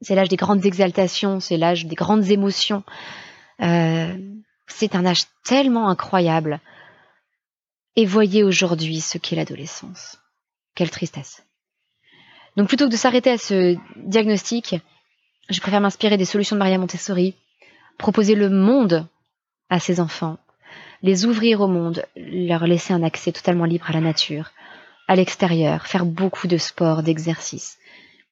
[0.00, 2.82] c'est l'âge des grandes exaltations, c'est l'âge des grandes émotions.
[3.60, 4.16] Euh,
[4.68, 6.58] c'est un âge tellement incroyable
[7.96, 10.18] et voyez aujourd'hui ce qu'est l'adolescence.
[10.74, 11.44] Quelle tristesse.
[12.56, 14.76] Donc plutôt que de s'arrêter à ce diagnostic,
[15.48, 17.34] je préfère m'inspirer des solutions de Maria Montessori,
[17.98, 19.06] proposer le monde
[19.68, 20.38] à ses enfants,
[21.02, 24.50] les ouvrir au monde, leur laisser un accès totalement libre à la nature,
[25.08, 27.78] à l'extérieur, faire beaucoup de sport, d'exercice,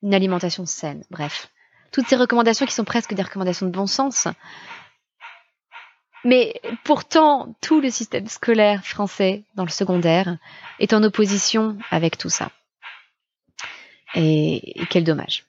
[0.02, 1.50] une alimentation saine, bref.
[1.92, 4.28] Toutes ces recommandations qui sont presque des recommandations de bon sens,
[6.24, 10.36] mais pourtant, tout le système scolaire français dans le secondaire
[10.78, 12.50] est en opposition avec tout ça.
[14.14, 15.44] Et, quel dommage.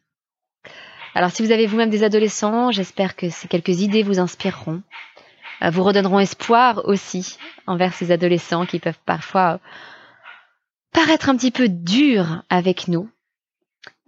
[1.13, 4.81] Alors si vous avez vous-même des adolescents, j'espère que ces quelques idées vous inspireront,
[5.61, 9.59] euh, vous redonneront espoir aussi envers ces adolescents qui peuvent parfois
[10.93, 13.09] paraître un petit peu durs avec nous.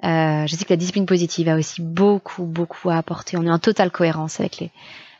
[0.06, 3.38] Euh, je sais que la discipline positive a aussi beaucoup, beaucoup à apporter.
[3.38, 4.72] On est en totale cohérence avec les,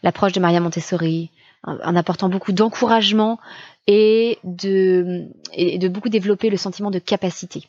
[0.04, 1.32] l'approche de Maria Montessori,
[1.64, 3.40] en, apportant beaucoup d'encouragement
[3.88, 7.64] et de, et de beaucoup développer le sentiment de capacité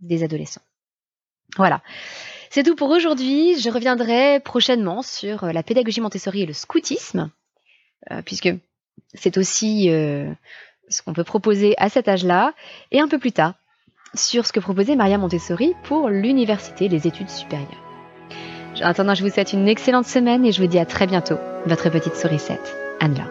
[0.00, 0.62] des adolescents.
[1.56, 1.82] Voilà.
[2.50, 3.58] C'est tout pour aujourd'hui.
[3.58, 7.30] Je reviendrai prochainement sur la pédagogie Montessori et le scoutisme,
[8.10, 8.54] euh, puisque
[9.14, 10.32] c'est aussi euh,
[10.88, 12.54] ce qu'on peut proposer à cet âge-là,
[12.90, 13.54] et un peu plus tard
[14.14, 17.87] sur ce que proposait Maria Montessori pour l'université des études supérieures.
[18.82, 21.36] En attendant, je vous souhaite une excellente semaine et je vous dis à très bientôt.
[21.66, 23.26] Votre petite sourisette, Anne-Laure.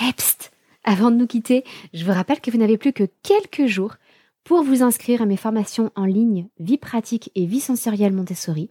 [0.00, 0.12] Eh,
[0.84, 1.64] avant de nous quitter,
[1.94, 3.96] je vous rappelle que vous n'avez plus que quelques jours
[4.44, 8.70] pour vous inscrire à mes formations en ligne Vie pratique et vie sensorielle Montessori.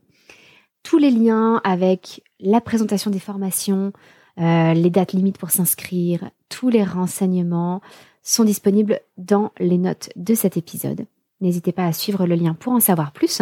[0.83, 3.93] Tous les liens avec la présentation des formations,
[4.39, 7.81] euh, les dates limites pour s'inscrire, tous les renseignements
[8.23, 11.05] sont disponibles dans les notes de cet épisode.
[11.39, 13.41] N'hésitez pas à suivre le lien pour en savoir plus.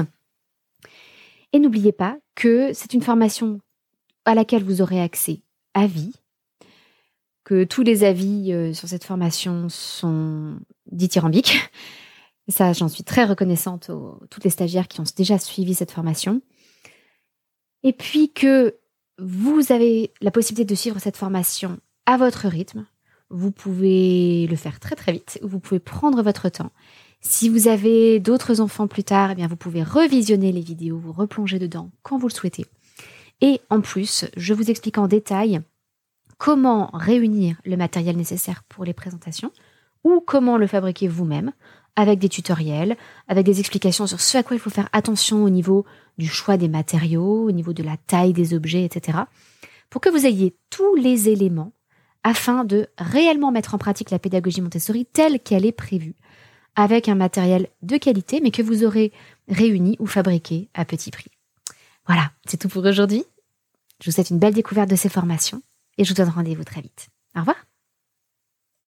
[1.52, 3.60] Et n'oubliez pas que c'est une formation
[4.26, 5.42] à laquelle vous aurez accès
[5.74, 6.14] à vie,
[7.44, 10.58] que tous les avis euh, sur cette formation sont
[10.92, 11.58] dithyrambiques.
[12.50, 15.92] Et ça, j'en suis très reconnaissante aux toutes les stagiaires qui ont déjà suivi cette
[15.92, 16.42] formation.
[17.84, 18.76] Et puis que
[19.20, 21.78] vous avez la possibilité de suivre cette formation
[22.08, 22.88] à votre rythme.
[23.30, 26.72] Vous pouvez le faire très très vite, vous pouvez prendre votre temps.
[27.22, 31.14] Si vous avez d'autres enfants plus tard, eh bien vous pouvez revisionner les vidéos, vous
[31.14, 32.66] replonger dedans quand vous le souhaitez.
[33.42, 35.62] Et en plus, je vous explique en détail
[36.40, 39.52] comment réunir le matériel nécessaire pour les présentations
[40.04, 41.52] ou comment le fabriquer vous-même
[41.96, 45.50] avec des tutoriels, avec des explications sur ce à quoi il faut faire attention au
[45.50, 45.86] niveau
[46.18, 49.20] du choix des matériaux, au niveau de la taille des objets, etc.
[49.90, 51.74] Pour que vous ayez tous les éléments
[52.24, 56.16] afin de réellement mettre en pratique la pédagogie Montessori telle qu'elle est prévue,
[56.76, 59.12] avec un matériel de qualité, mais que vous aurez
[59.48, 61.32] réuni ou fabriqué à petit prix.
[62.06, 63.24] Voilà, c'est tout pour aujourd'hui.
[64.02, 65.62] Je vous souhaite une belle découverte de ces formations
[65.98, 67.10] et je vous donne rendez-vous très vite.
[67.36, 67.69] Au revoir.